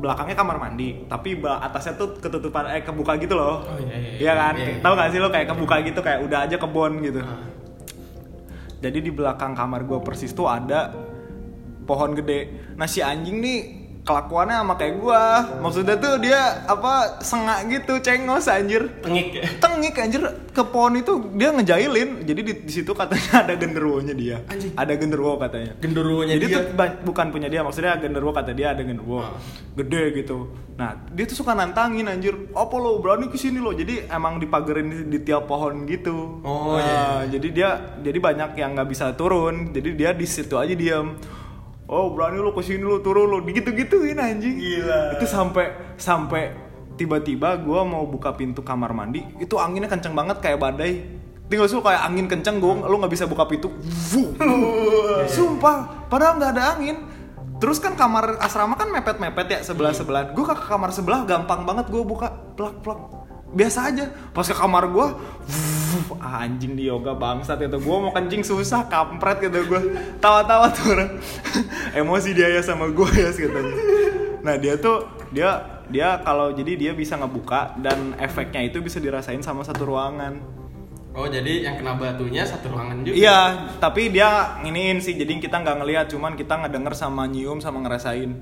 [0.00, 1.04] belakangnya kamar mandi.
[1.04, 3.60] Tapi atasnya tuh ketutupan eh kebuka gitu loh.
[3.60, 4.54] Oh, iya, iya, iya kan?
[4.56, 4.80] iya, iya.
[4.80, 7.20] tahu gak sih lo kayak kebuka gitu kayak udah aja kebon gitu?
[7.20, 7.44] Ah.
[8.82, 10.90] jadi di belakang kamar gue persis tuh ada
[11.86, 12.72] pohon gede.
[12.74, 15.22] Nah si anjing nih kelakuannya sama kayak gue.
[15.62, 18.90] Maksudnya tuh dia apa sengak gitu, cengos anjir.
[18.98, 19.42] tengik ya.
[19.62, 22.26] Tengik anjir ke pohon itu dia ngejailin.
[22.26, 24.36] Jadi di, di situ katanya ada genderuwonya dia.
[24.50, 24.74] Anjing.
[24.74, 25.72] Ada genderuwo katanya.
[25.78, 26.56] Genderuwonya Jadi dia.
[26.58, 26.62] tuh
[27.06, 29.22] bukan punya dia, maksudnya genderuwo kata dia ada genderuwo.
[29.22, 29.38] Ah.
[29.78, 30.50] Gede gitu.
[30.74, 32.34] Nah, dia tuh suka nantangin anjir.
[32.58, 33.70] Apa lo berani ke sini lo?
[33.70, 36.42] Jadi emang dipagerin di, di tiap pohon gitu.
[36.42, 37.38] Oh, Nah, iya.
[37.38, 37.70] Jadi dia
[38.02, 39.70] jadi banyak yang nggak bisa turun.
[39.70, 41.14] Jadi dia di situ aja diam.
[41.92, 43.44] Oh, berani lo ke sini lo turun lo.
[43.44, 44.56] Gitu-gituin anjing.
[44.56, 45.20] Gila.
[45.20, 46.56] Itu sampai sampai
[46.96, 51.04] tiba-tiba gua mau buka pintu kamar mandi, itu anginnya kenceng banget kayak badai.
[51.52, 53.68] Tinggal suka kayak angin kenceng gong, lu nggak bisa buka pintu.
[54.08, 54.32] Vuh.
[55.36, 56.96] Sumpah, padahal nggak ada angin.
[57.60, 60.32] Terus kan kamar asrama kan mepet-mepet ya sebelah sebelah.
[60.32, 63.21] Gue ke kamar sebelah gampang banget gue buka plak plak
[63.52, 64.04] biasa aja.
[64.32, 65.06] Pas ke kamar gue,
[65.46, 67.78] vuh, anjing di yoga bangsat itu.
[67.78, 69.82] Gue mau kencing susah, kampret gitu gue.
[70.18, 71.10] Tawa-tawa tuh orang.
[72.00, 73.74] Emosi dia ya sama gue ya katanya.
[74.42, 79.44] Nah dia tuh dia dia kalau jadi dia bisa ngebuka dan efeknya itu bisa dirasain
[79.44, 80.62] sama satu ruangan.
[81.12, 83.12] Oh jadi yang kena batunya satu ruangan juga.
[83.12, 83.40] Iya,
[83.76, 88.32] tapi dia nginiin sih, jadi kita nggak ngelihat, cuman kita ngedenger sama nyium sama ngerasain.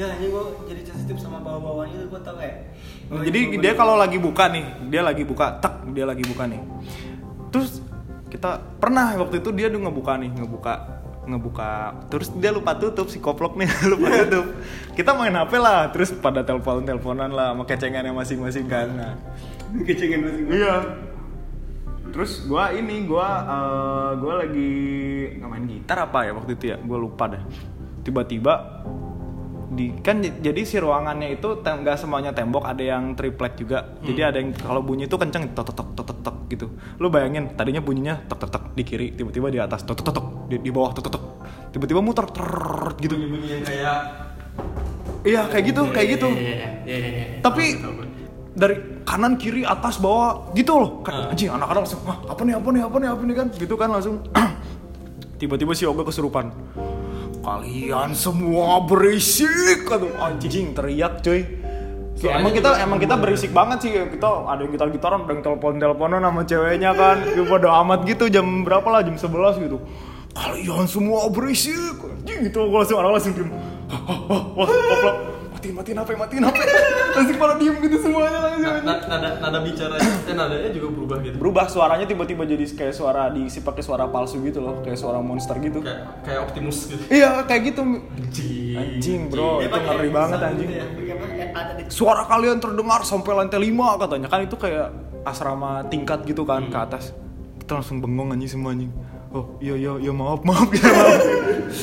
[0.00, 2.72] Ya ini gua jadi sensitif sama bawah-bawahnya itu gua tau kayak.
[3.12, 6.60] oh, jadi dia kalau lagi buka nih, dia lagi buka, tak dia lagi buka nih.
[7.52, 7.84] Terus
[8.32, 10.74] kita pernah waktu itu dia tuh ngebuka nih, ngebuka
[11.20, 14.46] ngebuka terus dia lupa tutup si koplok nih lupa tutup
[14.98, 19.14] kita main hp lah terus pada telepon teleponan lah sama kecengannya masing-masing kan nah,
[19.86, 20.74] kecengan masing Iya.
[22.10, 24.72] Terus gua ini gua eh, gua lagi
[25.38, 26.76] nggak main gitar apa ya waktu itu ya?
[26.82, 27.42] Gua lupa deh.
[28.02, 28.82] Tiba-tiba
[29.70, 34.42] di kan jadi si ruangannya itu nggak semuanya tembok ada yang triplek juga jadi ada
[34.42, 36.66] yang kalau bunyi itu kenceng tok tok tok tok tok gitu
[36.98, 40.26] lu bayangin tadinya bunyinya tok tok tok di kiri tiba-tiba di atas tok tok tok
[40.50, 41.24] di, di bawah tok tok tok
[41.70, 42.50] tiba-tiba muter ter
[42.98, 43.98] gitu Bunyi-bunyi yang kayak
[45.22, 47.26] iya kayak gitu kayak gitu Iya, iya, iya, iya, iya.
[47.38, 47.64] tapi
[48.50, 52.82] dari kanan kiri atas bawah gitu loh kan anjing anak-anak langsung apa nih apa nih
[52.82, 54.18] apa nih apa nih kan gitu kan langsung
[55.38, 56.50] tiba-tiba si Oga kesurupan
[57.50, 61.42] kalian semua berisik aduh anjing teriak cuy.
[62.20, 65.42] Ya, emang kita emang kita berisik banget sih kita ada yang gitar gitaran ada yang
[65.42, 67.16] telepon teleponan sama ceweknya kan.
[67.26, 69.02] Ya, pada amat gitu jam berapa lah?
[69.02, 69.82] Jam 11 gitu.
[70.30, 71.74] Kalian semua berisik
[72.22, 73.50] gitu aku langsung orang langsung diem.
[74.54, 74.70] Wah
[75.60, 76.56] matiin matiin HP matiin HP
[77.12, 81.16] langsung pada diem gitu semuanya langsung Na- na- nada nada bicara eh nadanya juga berubah
[81.20, 81.36] gitu.
[81.36, 85.60] Berubah suaranya tiba-tiba jadi kayak suara diisi pakai suara palsu gitu loh kayak suara monster
[85.60, 85.84] gitu.
[85.84, 87.02] Kayak kayak Optimus gitu.
[87.12, 87.82] Iya kayak gitu.
[87.84, 88.72] Anjing.
[88.72, 90.68] Anjing bro itu ngeri banget sound anjing.
[90.70, 91.14] gitu ya,
[91.52, 94.28] apa, suara kalian terdengar sampai lantai 5 katanya.
[94.32, 94.88] Kan itu kayak
[95.28, 97.12] asrama tingkat gitu kan ke atas.
[97.60, 98.88] Kita langsung bengong anjing semua anjing.
[99.30, 101.20] Oh iya iya iya maaf maaf ya maaf.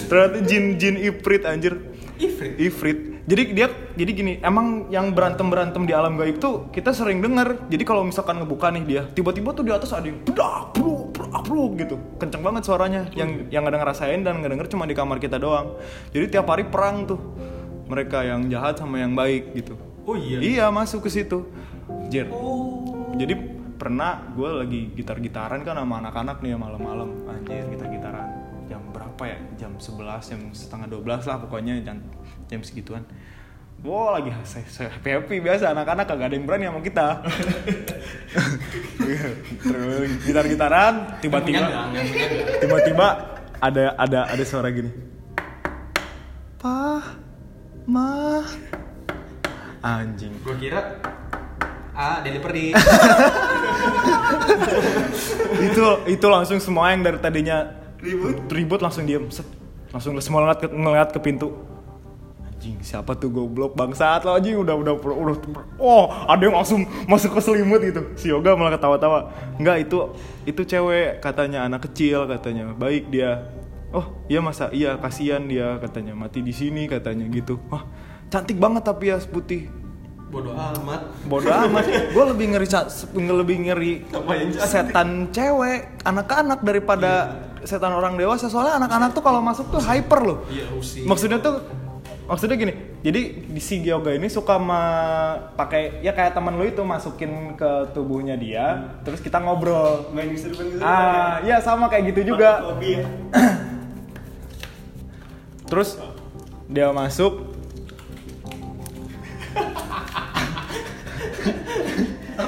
[0.10, 1.78] Ternyata jin jin ifrit anjir.
[2.18, 2.58] Ifrit?
[2.58, 3.68] Ifrit jadi dia
[4.00, 7.68] jadi gini emang yang berantem berantem di alam gaib tuh kita sering denger.
[7.68, 11.12] Jadi kalau misalkan ngebuka nih dia tiba-tiba tuh di atas ada yang bedak bro
[11.44, 12.00] bro gitu.
[12.16, 13.04] Kenceng banget suaranya.
[13.12, 15.76] Yang yang nggak ngerasain dan nggak denger cuma di kamar kita doang.
[16.16, 17.20] Jadi tiap hari perang tuh
[17.92, 19.76] mereka yang jahat sama yang baik gitu.
[20.08, 20.40] Oh iya?
[20.40, 21.52] Iya masuk ke situ.
[22.08, 22.32] Jer.
[22.32, 23.12] oh.
[23.20, 23.36] Jadi
[23.76, 27.28] pernah gue lagi gitar-gitaran kan sama anak-anak nih malam-malam.
[27.28, 28.28] Anjir gitar-gitaran.
[28.28, 28.37] jam
[29.18, 31.98] berapa ya jam 11 jam setengah 12 lah pokoknya jam
[32.46, 33.02] jam segituan
[33.82, 37.08] Wah lagi saya, saya happy happy biasa anak-anak kagak ada yang berani sama kita.
[39.70, 41.94] Terus gitar-gitaran tiba-tiba
[42.58, 44.90] tiba-tiba ada ada ada suara gini.
[46.58, 47.22] Pah,
[47.86, 48.50] mah,
[49.86, 50.34] anjing.
[50.42, 50.82] Gua kira
[51.94, 52.74] ah delivery
[55.70, 58.36] itu itu langsung semua yang dari tadinya ribut.
[58.48, 59.28] Ribut langsung diem.
[59.28, 59.48] Set.
[59.88, 61.56] langsung semua ngeliat ke, ngeliat ke pintu.
[62.44, 64.60] Anjing siapa tuh goblok bangsat lo anjing.
[64.60, 65.36] Udah udah udah
[65.80, 68.02] oh ada yang langsung masuk ke selimut gitu.
[68.20, 69.32] Si yoga malah ketawa-tawa.
[69.60, 72.72] Enggak itu itu cewek katanya anak kecil katanya.
[72.76, 73.48] Baik dia.
[73.96, 76.16] Oh iya masa iya kasihan dia katanya.
[76.16, 77.60] Mati di sini katanya gitu.
[77.72, 77.88] Wah
[78.28, 79.72] cantik banget tapi ya putih.
[80.28, 81.02] Bodoh amat.
[81.24, 81.88] Bodoh amat.
[82.16, 82.68] Gue lebih ngeri
[83.16, 88.48] lebih ngeri Ngapain setan cewek, anak-anak daripada setan orang dewasa.
[88.48, 90.38] Soalnya anak-anak tuh kalau masuk tuh hyper loh.
[90.48, 91.60] iya usi Maksudnya tuh
[92.26, 92.74] maksudnya gini.
[93.04, 97.92] Jadi di si Gyoga ini suka ma- pakai ya kayak teman lu itu masukin ke
[97.94, 100.10] tubuhnya dia, terus kita ngobrol.
[100.12, 100.34] main
[100.82, 102.64] Ah, ya sama kayak gitu juga.
[102.66, 103.04] Hobi ya.
[105.68, 106.00] Terus
[106.68, 107.56] dia masuk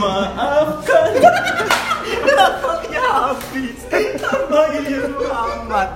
[0.00, 1.10] maafkan
[3.14, 3.78] habis
[4.18, 5.88] Tambahnya Muhammad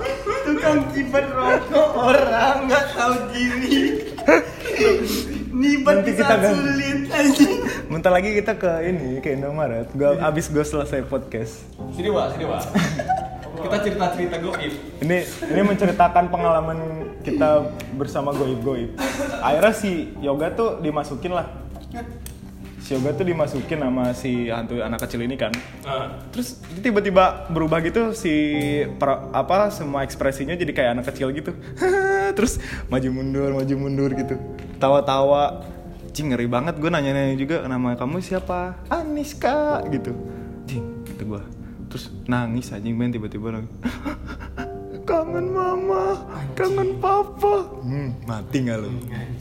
[0.47, 3.79] Tukang kibar rokok orang nggak tahu diri
[5.49, 6.55] Nibat Nanti kita ganti.
[6.55, 7.53] sulit anjing
[7.89, 9.91] Bentar lagi kita ke ini ke Indomaret.
[9.91, 11.65] Gua abis gue selesai podcast.
[11.91, 12.61] sini wa sini wa
[13.59, 14.71] kita cerita cerita goib
[15.03, 15.17] Ini
[15.51, 16.79] ini menceritakan pengalaman
[17.19, 17.67] kita
[17.99, 18.95] bersama goib-goib.
[19.43, 19.91] Akhirnya si
[20.23, 21.51] Yoga tuh dimasukin lah.
[22.89, 25.53] Yoga tuh dimasukin sama si hantu anak kecil ini kan.
[26.33, 28.33] Terus dia tiba-tiba berubah gitu si
[28.97, 31.53] per- apa semua ekspresinya jadi kayak anak kecil gitu.
[32.37, 32.57] Terus
[32.89, 34.35] maju mundur, maju mundur gitu.
[34.81, 35.61] Tawa-tawa.
[36.09, 38.73] Cing ngeri banget gue nanya-nanya juga nama kamu siapa?
[38.89, 40.09] Aniska gitu.
[40.65, 41.41] Cing kata gue.
[41.93, 43.69] Terus nangis anjing men tiba-tiba nangis.
[45.09, 46.03] kangen mama,
[46.53, 47.65] kangen papa.
[47.81, 48.89] Hmm, mati nggak lo?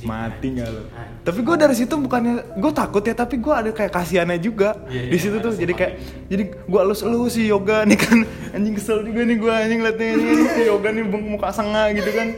[0.01, 0.83] Mati nggak lo?
[1.21, 5.12] Tapi gue dari situ bukannya gue takut ya, tapi gue ada kayak kasihannya juga Iya,
[5.12, 5.53] di iya, situ ada tuh.
[5.55, 5.93] Jadi kayak,
[6.27, 8.19] jadi gue elus elus si yoga nih kan,
[8.57, 12.11] anjing kesel juga nih gue anjing liatnya ini si yoga nih beng- muka sengah gitu
[12.16, 12.29] kan.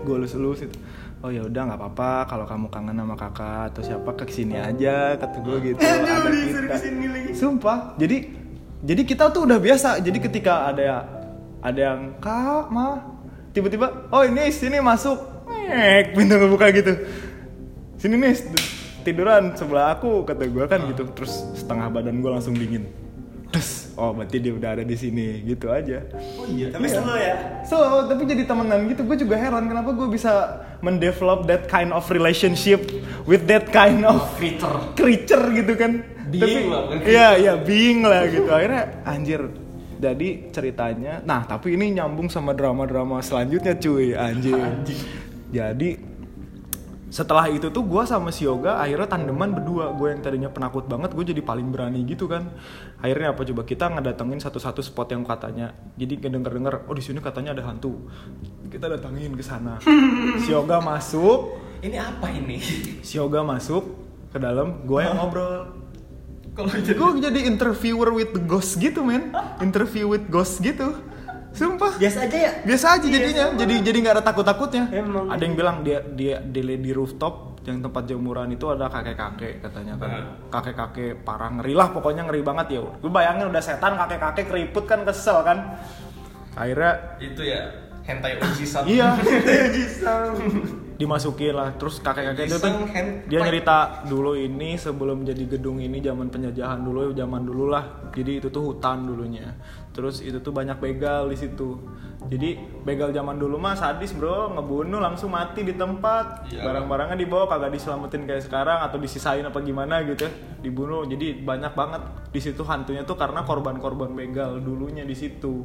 [0.00, 0.76] gue elus elus itu.
[1.20, 5.20] Oh ya udah nggak apa-apa kalau kamu kangen sama kakak atau siapa ke sini aja
[5.20, 5.80] kata gue gitu.
[5.84, 6.76] ada kita.
[7.36, 7.92] Sumpah.
[8.00, 8.16] Jadi
[8.80, 10.00] jadi kita tuh udah biasa.
[10.00, 11.19] Jadi ketika ada
[11.60, 13.20] ada yang kak mah
[13.52, 15.18] tiba-tiba oh ini sini masuk.
[15.50, 16.92] Nek, pintu ngebuka gitu.
[18.00, 18.32] Sini nih
[19.04, 21.04] tiduran sebelah aku kata gue kan gitu.
[21.12, 22.88] Terus setengah badan gue langsung dingin.
[23.50, 25.44] Terus oh berarti dia udah ada di sini.
[25.44, 26.06] Gitu aja.
[26.38, 27.34] Oh iya Tapi slow ya?
[27.66, 27.76] so
[28.08, 29.04] tapi jadi temenan gitu.
[29.04, 32.80] Gue juga heran kenapa gue bisa mendevelop that kind of relationship
[33.28, 34.74] with that kind of creature.
[34.96, 36.02] creature gitu kan.
[36.30, 38.46] Being lah, bukan iya iya being lah gitu.
[38.48, 39.50] Akhirnya anjir
[40.00, 44.56] jadi ceritanya nah tapi ini nyambung sama drama-drama selanjutnya cuy anjir
[45.52, 46.10] jadi
[47.10, 49.90] setelah itu tuh gue sama si Yoga akhirnya tandeman berdua.
[49.98, 52.54] Gue yang tadinya penakut banget gue jadi paling berani gitu kan.
[53.02, 55.74] Akhirnya apa coba kita ngedatengin satu-satu spot yang katanya.
[55.98, 58.06] Jadi ngedenger denger oh di sini katanya ada hantu.
[58.70, 59.82] Kita datangin ke sana.
[60.46, 61.58] Si Yoga masuk.
[61.82, 62.62] Ini apa ini?
[63.02, 63.82] Si Yoga masuk
[64.30, 65.66] ke dalam gue yang ngobrol
[66.54, 69.30] kalau jadi gue jadi interviewer with the ghost gitu men.
[69.62, 70.98] Interview with ghost gitu.
[71.50, 71.98] Sumpah.
[71.98, 72.52] Biasa aja ya?
[72.62, 73.46] Biasa aja jadinya.
[73.58, 75.26] jadi jadi nggak ada takut takutnya Emang.
[75.26, 79.94] ada yang bilang dia dia dia di rooftop yang tempat jemuran itu ada kakek-kakek katanya
[79.98, 80.08] kan.
[80.08, 80.24] Nah.
[80.48, 82.80] kakek-kakek parah ngeri lah pokoknya ngeri banget ya.
[83.02, 85.74] Lu bayangin udah setan kakek-kakek keriput kan kesel kan.
[86.54, 88.82] Akhirnya Itu ya hentai Ojisan.
[88.90, 89.14] iya.
[91.00, 91.72] Dimasukin lah.
[91.80, 93.24] Terus kakek-kakek itu tuh hentai.
[93.24, 98.12] dia nyerita dulu ini sebelum jadi gedung ini zaman penjajahan dulu zaman dulu lah.
[98.12, 99.56] Jadi itu tuh hutan dulunya.
[99.96, 101.80] Terus itu tuh banyak begal di situ.
[102.28, 104.52] Jadi begal zaman dulu mah sadis bro.
[104.52, 106.52] Ngebunuh langsung mati di tempat.
[106.52, 106.68] Iya.
[106.68, 110.28] barang-barangnya dibawa kagak diselamatin kayak sekarang atau disisain apa gimana gitu.
[110.28, 111.08] Ya dibunuh.
[111.08, 115.64] Jadi banyak banget di situ hantunya tuh karena korban-korban begal dulunya di situ.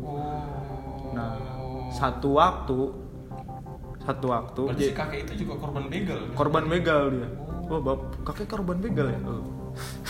[1.12, 1.55] Nah
[1.96, 2.80] satu waktu.
[4.04, 4.62] Satu waktu.
[4.70, 6.20] Berarti si kakek itu juga korban begal.
[6.36, 7.28] korban begal dia.
[7.72, 9.20] Oh bab kakek korban begal ya?
[9.24, 9.44] Oh.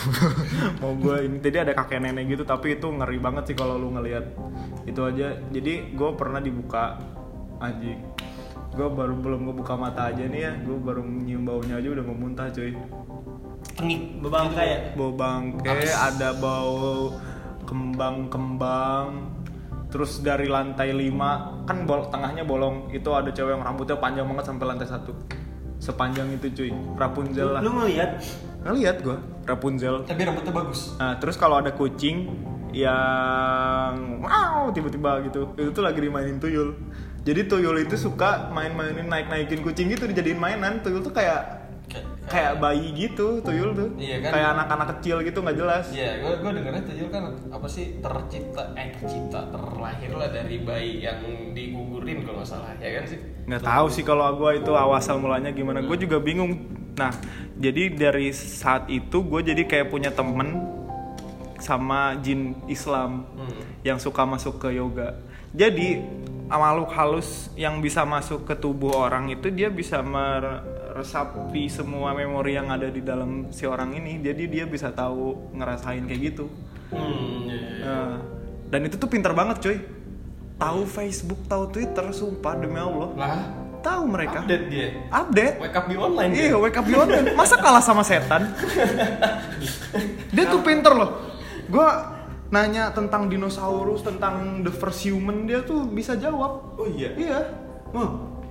[0.82, 3.94] mau gue ini tadi ada kakek nenek gitu tapi itu ngeri banget sih kalau lu
[3.94, 4.26] ngelihat.
[4.84, 5.38] Itu aja.
[5.54, 7.00] Jadi gue pernah dibuka.
[7.62, 8.04] Anjing.
[8.76, 10.54] Gue baru belum ngebuka mata aja nih ya.
[10.60, 12.76] Gue baru nyium baunya aja udah mau muntah cuy.
[13.80, 14.02] Tengik.
[14.20, 14.78] Bebangka ya?
[14.96, 17.16] bau bangke ada bau
[17.66, 19.35] kembang-kembang
[19.96, 22.92] terus dari lantai 5 kan bol tengahnya bolong.
[22.92, 25.16] Itu ada cewek yang rambutnya panjang banget sampai lantai satu.
[25.80, 26.72] Sepanjang itu cuy.
[27.00, 27.64] Rapunzel lah.
[27.64, 28.20] Lu ngeliat?
[28.68, 30.04] Ngeliat gua Rapunzel.
[30.04, 31.00] Tapi rambutnya bagus.
[31.00, 32.28] nah terus kalau ada kucing
[32.76, 35.56] yang wow tiba-tiba gitu.
[35.56, 36.76] Itu tuh lagi dimainin tuyul.
[37.24, 40.84] Jadi tuyul itu suka main-mainin naik-naikin kucing gitu dijadiin mainan.
[40.84, 41.65] Tuyul tuh kayak
[42.26, 44.32] Kayak bayi gitu tuyul tuh Iya kan?
[44.32, 48.64] kayak anak-anak kecil gitu nggak jelas Iya, gue gue dengarnya tuyul kan apa sih tercipta
[48.74, 51.22] eh tercipta terlahir lah dari bayi yang
[51.52, 53.20] digugurin kalau nggak salah ya kan sih.
[53.46, 57.14] nggak tahu sih kalau gua itu awasal mulanya gimana gue juga bingung nah
[57.56, 60.66] jadi dari saat itu gue jadi kayak punya temen
[61.58, 63.62] sama jin Islam Hmm.
[63.82, 65.14] yang suka masuk ke yoga
[65.52, 66.02] jadi
[66.48, 70.02] makhluk halus yang bisa masuk ke tubuh orang itu dia bisa
[70.96, 76.08] meresapi semua memori yang ada di dalam si orang ini jadi dia bisa tahu ngerasain
[76.08, 76.48] kayak gitu.
[76.88, 77.84] Hmm, iya, iya.
[77.84, 78.16] Nah,
[78.72, 79.78] dan itu tuh pinter banget cuy.
[80.56, 83.12] Tahu Facebook tahu Twitter sumpah demi Allah.
[83.12, 83.44] Lah,
[83.84, 84.48] tahu mereka.
[84.48, 84.88] Update dia.
[85.12, 85.56] update.
[85.60, 86.64] Wake up di online iya dia.
[86.64, 88.48] wake up beyond masa kalah sama setan?
[90.36, 91.12] Dia tuh pinter loh.
[91.68, 92.16] Gua
[92.56, 96.80] nanya tentang dinosaurus tentang the first human dia tuh bisa jawab.
[96.80, 97.12] Oh iya.
[97.20, 97.40] iya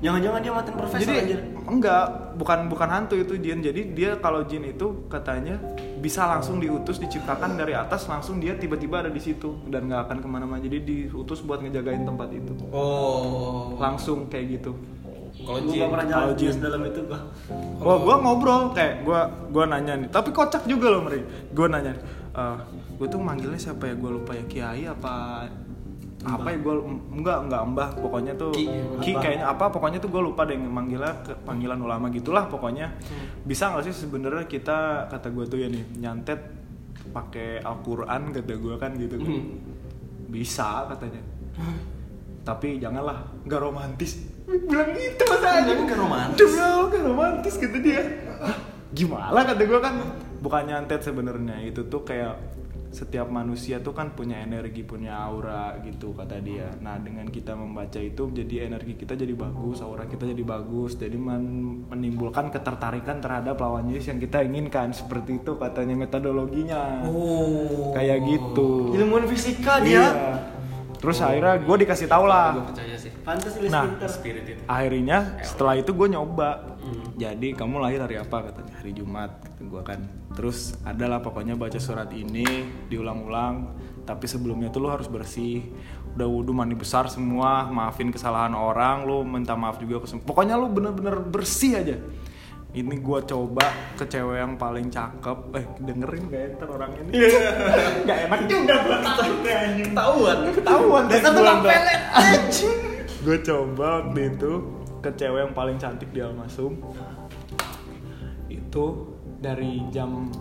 [0.00, 1.38] jangan-jangan dia mantan profesor jadi anjir.
[1.64, 5.56] enggak bukan bukan hantu itu jin jadi dia kalau jin itu katanya
[5.96, 10.16] bisa langsung diutus diciptakan dari atas langsung dia tiba-tiba ada di situ dan nggak akan
[10.18, 13.76] ke mana-mana jadi diutus buat ngejagain tempat itu Oh.
[13.76, 14.72] langsung kayak gitu
[15.36, 15.80] Kalau jin.
[15.80, 16.54] gak pernah jalan Kalau jin.
[16.58, 17.20] dalam itu gua.
[17.80, 19.20] Wah, gua ngobrol kayak gua
[19.50, 20.06] gua nanya nih.
[20.06, 21.26] Tapi kocak juga loh, Meri.
[21.50, 21.90] Gua nanya,
[22.30, 22.56] eh
[22.94, 23.94] gua tuh manggilnya siapa ya?
[23.94, 25.42] Gua lupa ya Kiai apa
[26.24, 26.74] apa ya gua
[27.12, 28.64] enggak enggak mbah pokoknya tuh Ki.
[29.04, 32.96] ki, kayaknya apa pokoknya tuh gua lupa deh manggilnya ke panggilan ulama gitulah pokoknya
[33.44, 36.40] bisa nggak sih sebenarnya kita kata gua tuh ya nih nyantet
[37.12, 39.28] pakai Al-Qur'an kata gua kan gitu kan.
[39.28, 39.60] Hmm.
[40.32, 41.20] bisa katanya
[42.44, 46.36] tapi janganlah nggak romantis bilang gitu masa aja nggak romantis.
[46.36, 48.02] Demi Allah nggak romantis gitu dia
[48.44, 48.56] Hah?
[48.94, 49.94] gimana kata gue kan
[50.38, 52.36] bukan nyantet sebenarnya itu tuh kayak
[52.94, 57.98] setiap manusia tuh kan punya energi punya aura gitu kata dia nah dengan kita membaca
[57.98, 63.58] itu jadi energi kita jadi bagus aura kita jadi bagus jadi men- menimbulkan ketertarikan terhadap
[63.58, 67.90] lawan jenis yang kita inginkan seperti itu katanya metodologinya Oh.
[67.92, 69.84] kayak gitu Ilmuwan fisika Iya.
[69.84, 70.06] dia.
[70.94, 73.10] terus akhirnya gue dikasih tahu lah Gue percaya sih.
[73.20, 73.84] Pantas Nah.
[74.06, 74.60] Spirit itu.
[74.64, 76.73] akhirnya setelah itu gue nyoba
[77.14, 78.50] jadi kamu lahir hari apa?
[78.50, 78.74] katanya.
[78.78, 80.00] Hari Jumat kata gue kan.
[80.32, 82.44] Terus adalah pokoknya baca surat ini
[82.86, 83.70] diulang-ulang
[84.04, 85.64] tapi sebelumnya tuh lo harus bersih.
[86.14, 90.54] Udah wudhu mandi besar semua maafin kesalahan orang lo minta maaf juga ke sem- pokoknya
[90.54, 91.96] lo bener-bener bersih aja.
[92.70, 95.38] Ini gue coba ke cewek yang paling cakep.
[95.54, 97.10] Eh dengerin gak ya ntar orang ini?
[98.02, 98.38] Nggak enak.
[98.44, 98.98] Juga gue
[99.78, 100.36] Ketahuan.
[100.50, 102.00] ketahuan Dasar tukang pelet.
[103.24, 104.52] gue coba waktu itu
[105.04, 106.80] ke cewek yang paling cantik di Almasum.
[108.48, 109.12] Itu
[109.44, 110.32] dari jam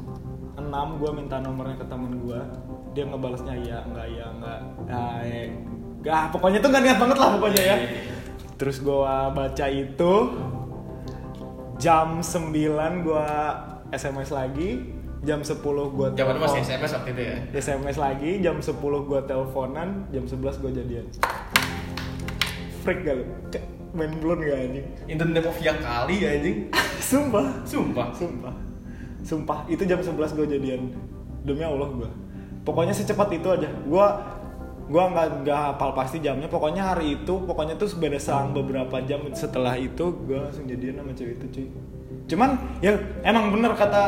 [0.55, 2.39] 6 gue minta nomornya ke temen gue
[2.95, 4.59] dia ngebalasnya ya enggak ya enggak.
[4.87, 5.51] Nah, eh,
[6.03, 7.75] Gak, pokoknya tuh gak niat banget lah pokoknya ya.
[8.59, 10.13] Terus gue baca itu
[11.79, 13.27] jam 9 gue
[13.91, 14.69] SMS lagi
[15.23, 17.35] jam 10 gue Zaman masih SMS waktu itu ya.
[17.55, 21.05] SMS lagi, jam 10 gue teleponan, jam 11 gue jadian.
[22.83, 23.25] Freak gak lu?
[23.93, 24.87] Main belum gak anjing?
[25.05, 26.57] In the name of ya kali anjing.
[27.13, 27.61] Sumpah.
[27.61, 28.09] Sumpah.
[28.17, 28.53] Sumpah.
[29.23, 30.91] Sumpah, itu jam 11 gue jadian.
[31.47, 32.09] Demi Allah gue
[32.63, 33.67] Pokoknya secepat itu aja.
[33.87, 34.05] Gue
[34.87, 36.47] gua nggak nggak hafal pasti jamnya.
[36.51, 41.11] Pokoknya hari itu pokoknya tuh beda selang beberapa jam setelah itu gua langsung jadian sama
[41.15, 41.67] cewek itu cuy.
[42.27, 42.49] Cuman
[42.83, 44.03] ya emang bener kata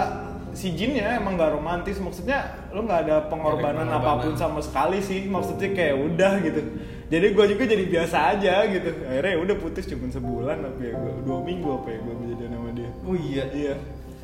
[0.56, 2.00] si Jin ya emang nggak romantis.
[2.00, 4.20] Maksudnya lu nggak ada pengorbanan ada pengorbanan.
[4.20, 5.28] apa pun sama sekali sih.
[5.28, 6.62] Maksudnya kayak udah gitu
[7.06, 8.90] jadi gua juga jadi biasa aja gitu.
[9.06, 12.52] Akhirnya ya udah putus cuma sebulan apa ya gua dua minggu apa ya gua jadian
[12.54, 12.90] sama dia.
[13.06, 13.46] Oh iya.
[13.54, 13.76] iya.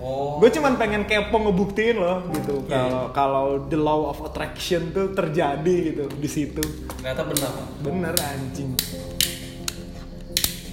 [0.02, 0.42] Oh.
[0.42, 5.94] gue cuman pengen kepo ngebuktiin loh gitu kalau kalau the law of attraction tuh terjadi
[5.94, 6.66] gitu di situ.
[6.98, 7.54] Ternyata benar.
[7.86, 8.74] Bener anjing.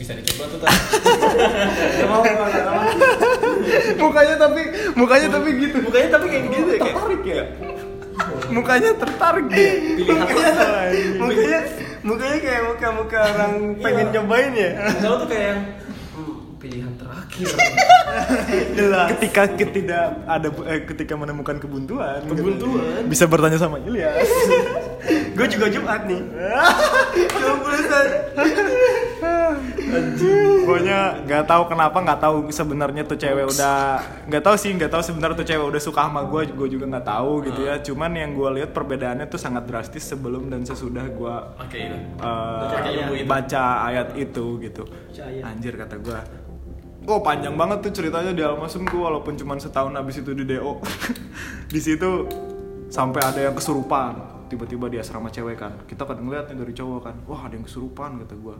[0.00, 0.80] Bisa dicoba tuh tadi.
[4.00, 4.60] mukanya tapi
[4.96, 5.76] mukanya tapi gitu.
[5.84, 7.44] Mukanya tapi kayak gitu ya, kayak- tertarik ya?
[8.48, 10.24] Mukanya tertarik dia Pilihan.
[10.24, 10.52] Mukanya
[11.20, 11.60] mukanya
[12.40, 13.52] kayak muka-muka orang
[13.84, 14.70] pengen nyobain ya?
[14.96, 15.60] Misalnya tuh kayak yang
[17.38, 17.46] "Hmm,
[18.48, 19.14] pilihan terakhir.
[19.14, 22.34] ketika tidak ada eh, ketika menemukan kebuntuan gitu.
[22.34, 23.02] Kebuntuan.
[23.06, 24.26] bisa bertanya sama Ilyas
[25.38, 26.18] gue juga jumat nih.
[30.68, 33.76] Pokoknya nggak tahu kenapa nggak tahu sebenarnya tuh cewek udah
[34.28, 37.06] nggak tahu sih nggak tahu sebenarnya tuh cewek udah suka sama gue gue juga nggak
[37.06, 41.34] tahu gitu ya cuman yang gue lihat perbedaannya tuh sangat drastis sebelum dan sesudah gue
[41.56, 41.78] Oke.
[41.78, 41.96] itu.
[42.20, 43.24] uh, Baca ilmu itu.
[43.26, 46.18] baca ayat itu gitu Baca anjir kata gue
[47.08, 50.76] Oh panjang banget tuh ceritanya di Almasum gue walaupun cuma setahun habis itu di DO
[51.72, 52.28] di situ
[52.92, 54.44] sampai ada yang kesurupan.
[54.52, 55.72] Tiba-tiba di asrama cewek kan.
[55.88, 57.16] Kita kan ngeliat nih dari cowok kan.
[57.24, 58.56] Wah ada yang kesurupan kata gue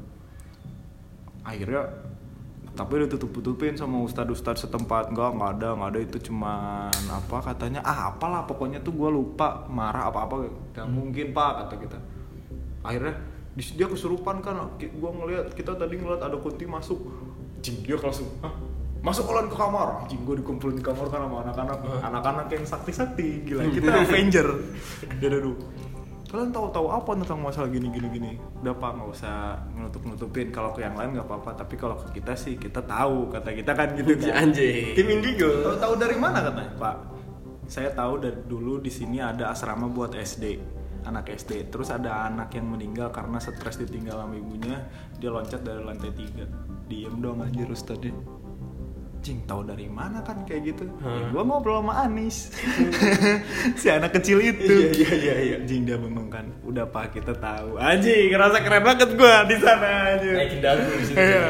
[1.44, 1.88] akhirnya
[2.76, 5.12] tapi udah tutup tutupin sama ustadz ustadz setempat.
[5.12, 6.00] Enggak nggak ada nggak ada.
[6.00, 7.84] Itu cuman apa katanya?
[7.84, 9.68] Ah apalah pokoknya tuh gue lupa.
[9.68, 11.98] Marah apa apa nggak mungkin pak kata kita.
[12.80, 13.12] Akhirnya
[13.52, 14.72] di dia kesurupan kan.
[14.80, 16.96] Gue ngeliat kita tadi ngeliat ada kunti masuk
[17.60, 18.54] jing dia langsung Hah?
[18.98, 19.88] masuk kalian ke kamar?
[20.10, 21.78] Jing gue dikumpulin di kamar kan sama anak-anak.
[22.02, 23.62] Anak-anak yang sakti-sakti gila.
[23.70, 24.48] Kita Avenger.
[25.22, 25.54] Dia dulu
[26.28, 30.76] kalian tahu-tahu apa tentang masalah gini gini gini udah pak nggak usah nutup nutupin kalau
[30.76, 33.96] ke yang lain nggak apa-apa tapi kalau ke kita sih kita tahu kata kita kan
[33.96, 34.44] gitu kan.
[34.44, 34.92] Anjing.
[34.92, 36.72] tim indigo tahu tahu dari mana katanya?
[36.76, 36.96] Pak
[37.64, 40.60] saya tahu dari dulu di sini ada asrama buat SD
[41.08, 44.84] anak SD terus ada anak yang meninggal karena stres ditinggal sama ibunya.
[45.16, 46.44] Dia loncat dari lantai tiga
[46.88, 48.10] diem dong anjir ustadz
[49.18, 50.86] Cing tahu dari mana kan kayak gitu?
[51.02, 52.54] Ya, gua ngobrol sama Anis.
[53.80, 54.62] Si anak kecil itu.
[54.62, 55.56] Iya, iya, iya, iya.
[55.66, 57.82] Jing dia bengong kan udah pak kita tahu.
[57.82, 61.18] Anjing ngerasa keren banget gua di sana situ.
[61.18, 61.46] Iya.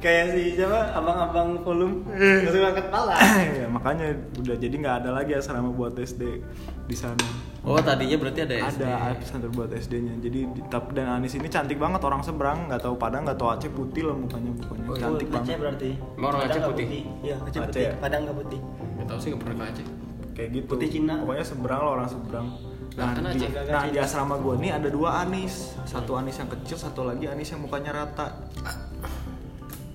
[0.00, 0.96] kayak si siapa?
[0.96, 2.06] Abang-abang volume.
[2.14, 3.20] Langsung angkat pala
[3.52, 6.40] ya, makanya udah jadi nggak ada lagi asrama buat SD
[6.88, 8.82] di sana Oh tadinya berarti ada SD.
[8.82, 12.96] ada pesantren buat SD-nya jadi tap- dan Anis ini cantik banget orang seberang nggak tahu
[12.96, 14.86] Padang nggak tahu Aceh putih lah mukanya pokoknya.
[14.96, 15.56] Cantik Aceh banget.
[15.58, 15.90] berarti?
[16.16, 16.86] Emang orang Aceh nggak putih?
[17.20, 17.60] iya Aceh Aceh.
[17.62, 17.82] putih.
[17.82, 17.92] Ya?
[18.00, 18.60] Padang nggak putih.
[18.96, 19.86] Gak tau sih gak pernah ke Aceh.
[20.32, 20.64] kayak gitu.
[20.66, 21.14] Putih Cina.
[21.20, 22.46] pokoknya seberang lah orang seberang.
[22.90, 23.50] Nah, Kan di, Aceh.
[23.68, 25.54] nah di asrama gue nih ada dua Anis.
[25.84, 28.40] Satu Anis yang kecil satu lagi Anis yang mukanya rata.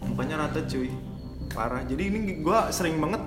[0.06, 0.94] Mukanya rata cuy.
[1.50, 1.82] Parah.
[1.82, 3.26] Jadi ini gue sering banget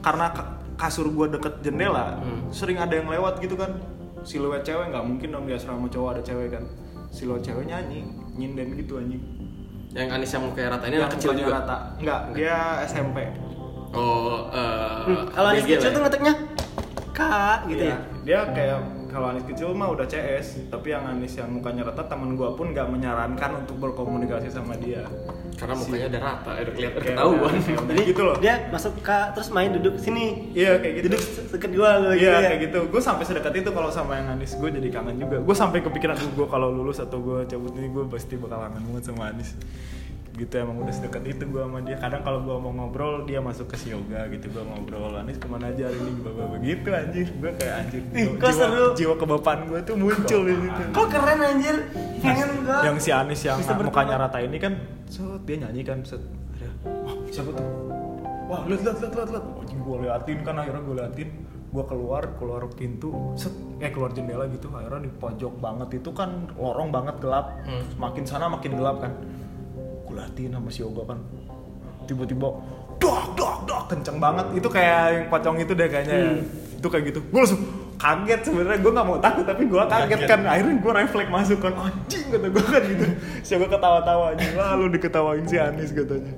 [0.00, 2.46] karena ka- kasur gue deket jendela Hmm.
[2.48, 3.74] sering ada yang lewat gitu kan.
[4.20, 6.64] Siluet cewek nggak mungkin dong di asrama cowok ada cewek kan.
[7.08, 9.22] Siluet cewek nyanyi nyinden gitu anjing.
[9.90, 11.52] Yang Anis yang mukanya rata ini Yang anak kecil juga.
[11.56, 11.76] rata.
[11.98, 13.18] Enggak dia SMP
[13.90, 16.04] Oh, eh Hmm, kalau anis kecil tuh ya.
[16.04, 16.34] ngeteknya
[17.10, 17.98] kak gitu Iya, ya?
[18.22, 22.36] Dia kayak kalau Anis kecil mah udah CS tapi yang Anis yang mukanya rata temen
[22.36, 25.08] gua pun nggak menyarankan untuk berkomunikasi sama dia
[25.58, 27.34] Karena mukanya udah rata, udah kelihatan ketahuan.
[27.50, 28.36] udah- udah jadi gitu loh.
[28.38, 30.54] Dia masuk kak terus main duduk sini.
[30.54, 31.06] Iya kayak gitu.
[31.08, 32.48] Duduk deket gua lo gitu Iya ya.
[32.48, 34.54] kayak gitu, gue sampai sedekat itu kalau sama yang Anis.
[34.54, 35.36] Gue jadi kangen juga.
[35.38, 39.04] Gue sampai kepikiran gue kalau lulus atau gue cabut ini gue pasti bakal kangen banget
[39.04, 39.58] sama Anis.
[40.38, 41.98] Gitu emang udah sedekat itu gue sama dia.
[41.98, 45.50] Kadang kalau gue mau ngobrol dia masuk ke si yoga gitu gue ngobrol Anis ke
[45.50, 47.26] mana aja hari ini gue begitu anjir.
[47.34, 48.02] Gue kayak anjir.
[48.14, 48.86] Ih, kok jiwa, seru.
[48.94, 50.82] jiwa kebapaan gue tuh muncul di situ.
[50.94, 51.76] kok keren anjir
[52.18, 54.74] pengen gua yang si Anis yang mukanya rata ini kan
[55.06, 56.22] set dia nyanyi kan set
[56.54, 57.66] ada wah siapa tuh
[58.46, 61.28] wah lihat lihat lihat lihat lihat oh, gue liatin kan akhirnya gue liatin
[61.68, 66.30] gue keluar keluar pintu set eh keluar jendela gitu akhirnya di pojok banget itu kan
[66.56, 67.84] lorong banget gelap Hmm.
[67.96, 69.12] makin sana makin gelap kan
[70.18, 71.18] gue liatin sama si Yoga kan
[72.10, 72.48] tiba-tiba
[72.98, 74.46] dok dok dok kenceng banget.
[74.58, 76.32] Itu kayak yang pocong itu deh kayaknya ya.
[76.82, 77.20] itu kayak gitu.
[77.30, 77.62] Gue langsung
[77.94, 78.78] kaget sebenarnya.
[78.82, 80.20] Gue nggak mau takut tapi gue kaget.
[80.26, 80.40] kan.
[80.42, 81.72] Akhirnya gue refleks masuk kan.
[81.78, 83.06] Anjing kata gue kan gitu.
[83.46, 86.32] Si Yoga ketawa-tawa wah lu diketawain si Anis katanya.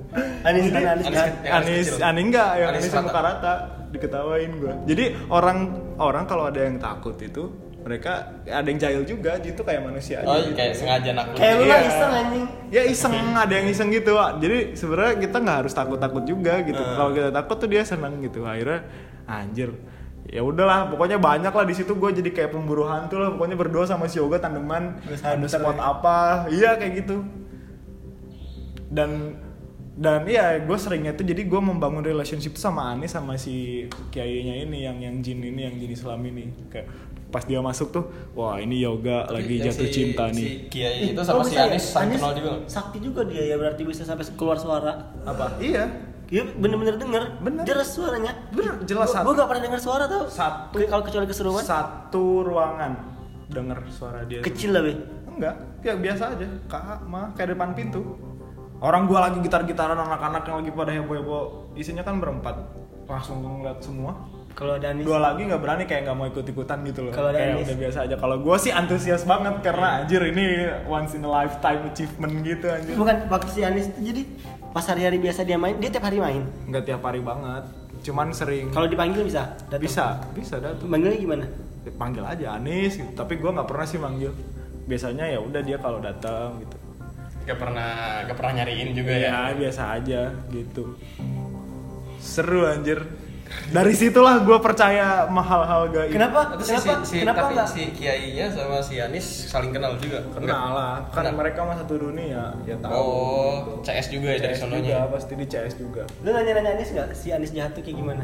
[0.45, 1.57] Anis kan Anis Anis- kan Yang
[2.05, 3.09] Anis enggak yang Anis Anis yang rata.
[3.09, 3.53] muka rata
[3.91, 5.05] diketawain gue jadi
[5.35, 5.59] orang
[5.99, 7.51] orang kalau ada yang takut itu
[7.81, 8.13] mereka
[8.43, 10.53] ada yang jahil juga gitu kayak manusia aja Oh, gitu.
[10.53, 11.35] kayak sengaja nakut.
[11.35, 11.89] kayak lu lah Iya.
[11.89, 14.31] iseng anjing ya iseng ada yang iseng gitu Wak.
[14.39, 16.95] jadi sebenarnya kita nggak harus takut takut juga gitu Hmm.
[16.95, 18.85] kalau kita takut tuh dia senang gitu akhirnya
[19.25, 19.73] anjir
[20.27, 23.83] ya udahlah pokoknya banyak lah di situ gue jadi kayak pemburu hantu lah pokoknya berdua
[23.83, 25.83] sama si Yoga tandeman ada spot ya.
[25.83, 26.19] apa
[26.49, 27.25] iya kayak gitu
[28.91, 29.39] dan
[29.93, 34.63] dan iya gue seringnya tuh jadi gue membangun relationship tuh sama Anis sama si kiainya
[34.63, 36.87] ini yang yang jin ini yang jin Islam ini kayak
[37.29, 41.01] pas dia masuk tuh wah ini yoga lagi Yang jatuh si- cinta si nih Kiai
[41.09, 41.67] itu Oh, sama si bisa ya?
[41.69, 42.63] Anis saling kenal juga nggak?
[42.67, 44.93] Sakti juga dia ya berarti bisa sampai keluar suara.
[45.23, 45.85] apa iya
[46.27, 47.63] Dia bener-bener denger, Bener.
[47.65, 48.31] jelas suaranya.
[48.51, 49.11] Bener, jelas.
[49.11, 50.31] Gue gak pernah denger suara tau.
[50.31, 50.75] Satu.
[50.77, 52.95] Ke- Kalau kecuali keseruan, satu ruangan
[53.49, 54.95] denger suara dia kecil lah be.
[55.29, 58.15] enggak ya biasa aja kak mah kayak depan pintu
[58.81, 61.77] orang gua lagi gitar-gitaran anak-anak yang lagi pada heboh-heboh.
[61.77, 62.57] Isinya kan berempat.
[63.07, 64.13] Langsung ngeliat semua.
[64.51, 67.13] Kalau ada Anis, dua lagi nggak berani kayak nggak mau ikut-ikutan gitu loh.
[67.15, 68.17] Kalau kayak udah biasa aja.
[68.19, 72.95] Kalau gua sih antusias banget karena anjir ini once in a lifetime achievement gitu anjir.
[72.99, 74.23] Bukan waktu si Anis itu jadi
[74.75, 76.43] pas hari-hari biasa dia main, dia tiap hari main.
[76.67, 77.65] nggak tiap hari banget.
[78.03, 78.75] Cuman sering.
[78.75, 79.81] Kalau dipanggil bisa, datang.
[79.81, 80.05] bisa
[80.35, 81.47] bisa datang Manggilnya gimana?
[81.97, 83.09] panggil aja Anis gitu.
[83.17, 84.33] tapi gua nggak pernah sih manggil.
[84.85, 86.90] Biasanya ya udah dia kalau datang gitu
[87.51, 87.91] Gak pernah
[88.25, 89.51] gak pernah nyariin juga ya.
[89.51, 90.95] ya biasa aja gitu
[92.17, 93.03] seru anjir
[93.67, 96.55] dari situlah gue percaya mahal hal gaib Kenapa?
[96.55, 96.87] Itu si, kenapa?
[97.03, 97.69] si, si, kenapa tapi enggak?
[97.69, 100.23] si Kiainya sama si Anis saling kenal juga.
[100.31, 101.35] kenal lah kan Kenal.
[101.35, 105.03] mereka mah satu dunia ya tahu Oh, CS juga ya dari sononya.
[105.03, 107.09] juga pasti di CS juga Lu nanya-nanya Anis nggak?
[107.11, 108.23] Si Anis jahat tuh kayak gimana?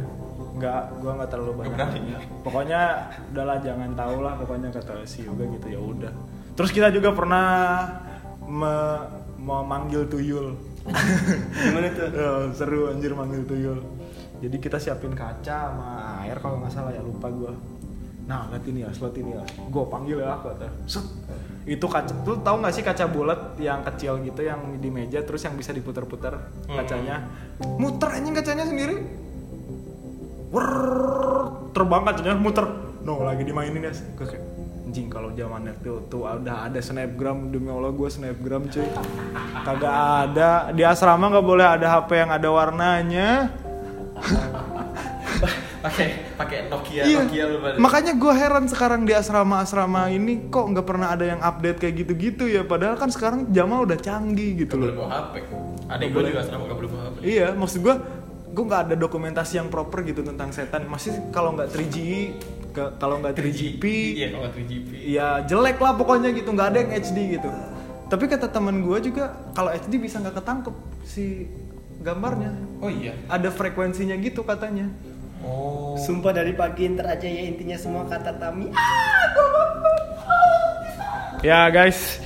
[0.57, 1.99] nggak gue nggak terlalu banyak berani.
[2.01, 2.19] nanya.
[2.41, 2.81] pokoknya
[3.29, 6.13] udahlah jangan tahu lah pokoknya kata si Yoga gitu ya udah
[6.55, 7.45] terus kita juga pernah
[8.47, 10.57] me- memanggil tuyul.
[10.87, 12.09] Gimana tuh?
[12.19, 13.79] Ya, seru anjir manggil tuyul.
[14.39, 17.53] Jadi kita siapin kaca sama air kalau nggak salah ya lupa gua.
[18.27, 19.43] Nah lihat ini ya slot ini ya.
[19.71, 20.67] Gue panggil ya kata.
[20.87, 21.07] Set.
[21.67, 25.43] itu kaca tuh tahu nggak sih kaca bulat yang kecil gitu yang di meja terus
[25.43, 26.39] yang bisa diputar-putar
[26.71, 27.27] kacanya?
[27.59, 29.03] Muter anjing kacanya sendiri.
[30.55, 32.67] Wrrr, terbang kacanya muter
[33.07, 34.43] no lagi dimainin ya Gua kayak
[34.87, 37.51] anjing kalau zamannya tuh tuh udah ada snapgram.
[37.51, 38.87] Demi allah gue snapgram cuy.
[39.63, 39.95] Kagak
[40.25, 40.71] ada.
[40.71, 43.29] Di asrama nggak boleh ada hp yang ada warnanya.
[45.87, 47.23] Pakai pakai Nokia iya.
[47.23, 51.79] Nokia lu makanya gue heran sekarang di asrama-asrama ini kok nggak pernah ada yang update
[51.79, 52.67] kayak gitu-gitu ya?
[52.67, 55.35] Padahal kan sekarang zaman udah canggih gitu Gak boleh loh bawa HP.
[55.87, 56.29] Adik gue boleh.
[56.35, 57.17] juga sama gak boleh bawa HP.
[57.23, 57.95] iya maksud gue
[58.57, 60.89] gue nggak ada dokumentasi yang proper gitu tentang setan.
[60.91, 62.56] Masih kalau nggak 3G ke-
[62.97, 64.91] kalau nggak 3GP Iya, kalau 3GP.
[65.07, 67.49] ya jelek lah pokoknya gitu nggak ada yang HD gitu.
[68.07, 71.51] Tapi kata teman gue juga kalau HD bisa nggak ketangkep si
[71.99, 72.55] gambarnya.
[72.79, 73.17] Oh iya.
[73.27, 74.87] ada frekuensinya gitu katanya.
[75.43, 75.95] Oh.
[75.97, 78.71] Sumpah dari pagi ntar aja ya intinya semua kata Tami.
[81.43, 82.21] ya guys.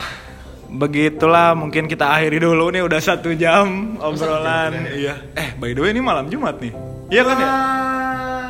[0.70, 4.70] Begitulah mungkin kita akhiri dulu nih udah satu jam obrolan.
[4.70, 5.14] jam, iya.
[5.34, 6.70] Eh by the way ini malam Jumat nih.
[7.11, 7.51] Iya kan ya?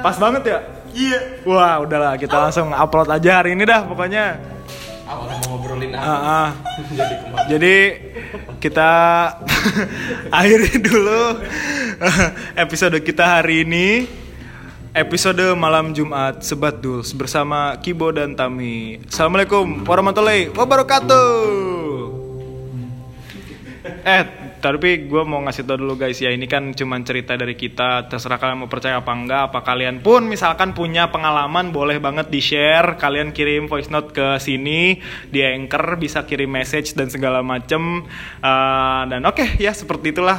[0.00, 0.58] Pas banget ya
[0.94, 4.38] iya wah udahlah kita langsung upload aja hari ini dah pokoknya
[5.10, 5.26] mau
[5.58, 6.06] ngobrolin apa?
[6.06, 6.48] Ah, ah.
[6.98, 7.14] Jadi?
[7.50, 7.76] Jadi
[8.62, 8.90] kita
[10.38, 11.22] akhiri dulu
[12.64, 13.88] episode kita hari ini.
[14.90, 18.98] Episode malam Jumat Sebat Duls bersama Kibo dan Tami.
[19.06, 21.30] Assalamualaikum warahmatullahi wabarakatuh.
[24.02, 24.22] Eh,
[24.60, 28.06] tapi gue mau ngasih tau dulu guys ya ini kan cuman cerita dari kita.
[28.06, 32.44] Terserah kalian mau percaya apa enggak apa kalian pun misalkan punya pengalaman boleh banget di
[32.44, 35.00] share kalian kirim voice note ke sini
[35.32, 38.04] di anchor bisa kirim message dan segala macem.
[38.44, 40.38] Eh, dan oke ya seperti itulah.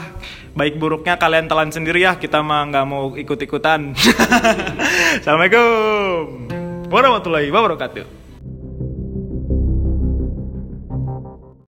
[0.51, 3.95] Baik buruknya kalian telan sendiri ya kita mah nggak mau ikut ikutan
[5.23, 6.51] assalamualaikum
[6.91, 8.20] warahmatullahi wabarakatuh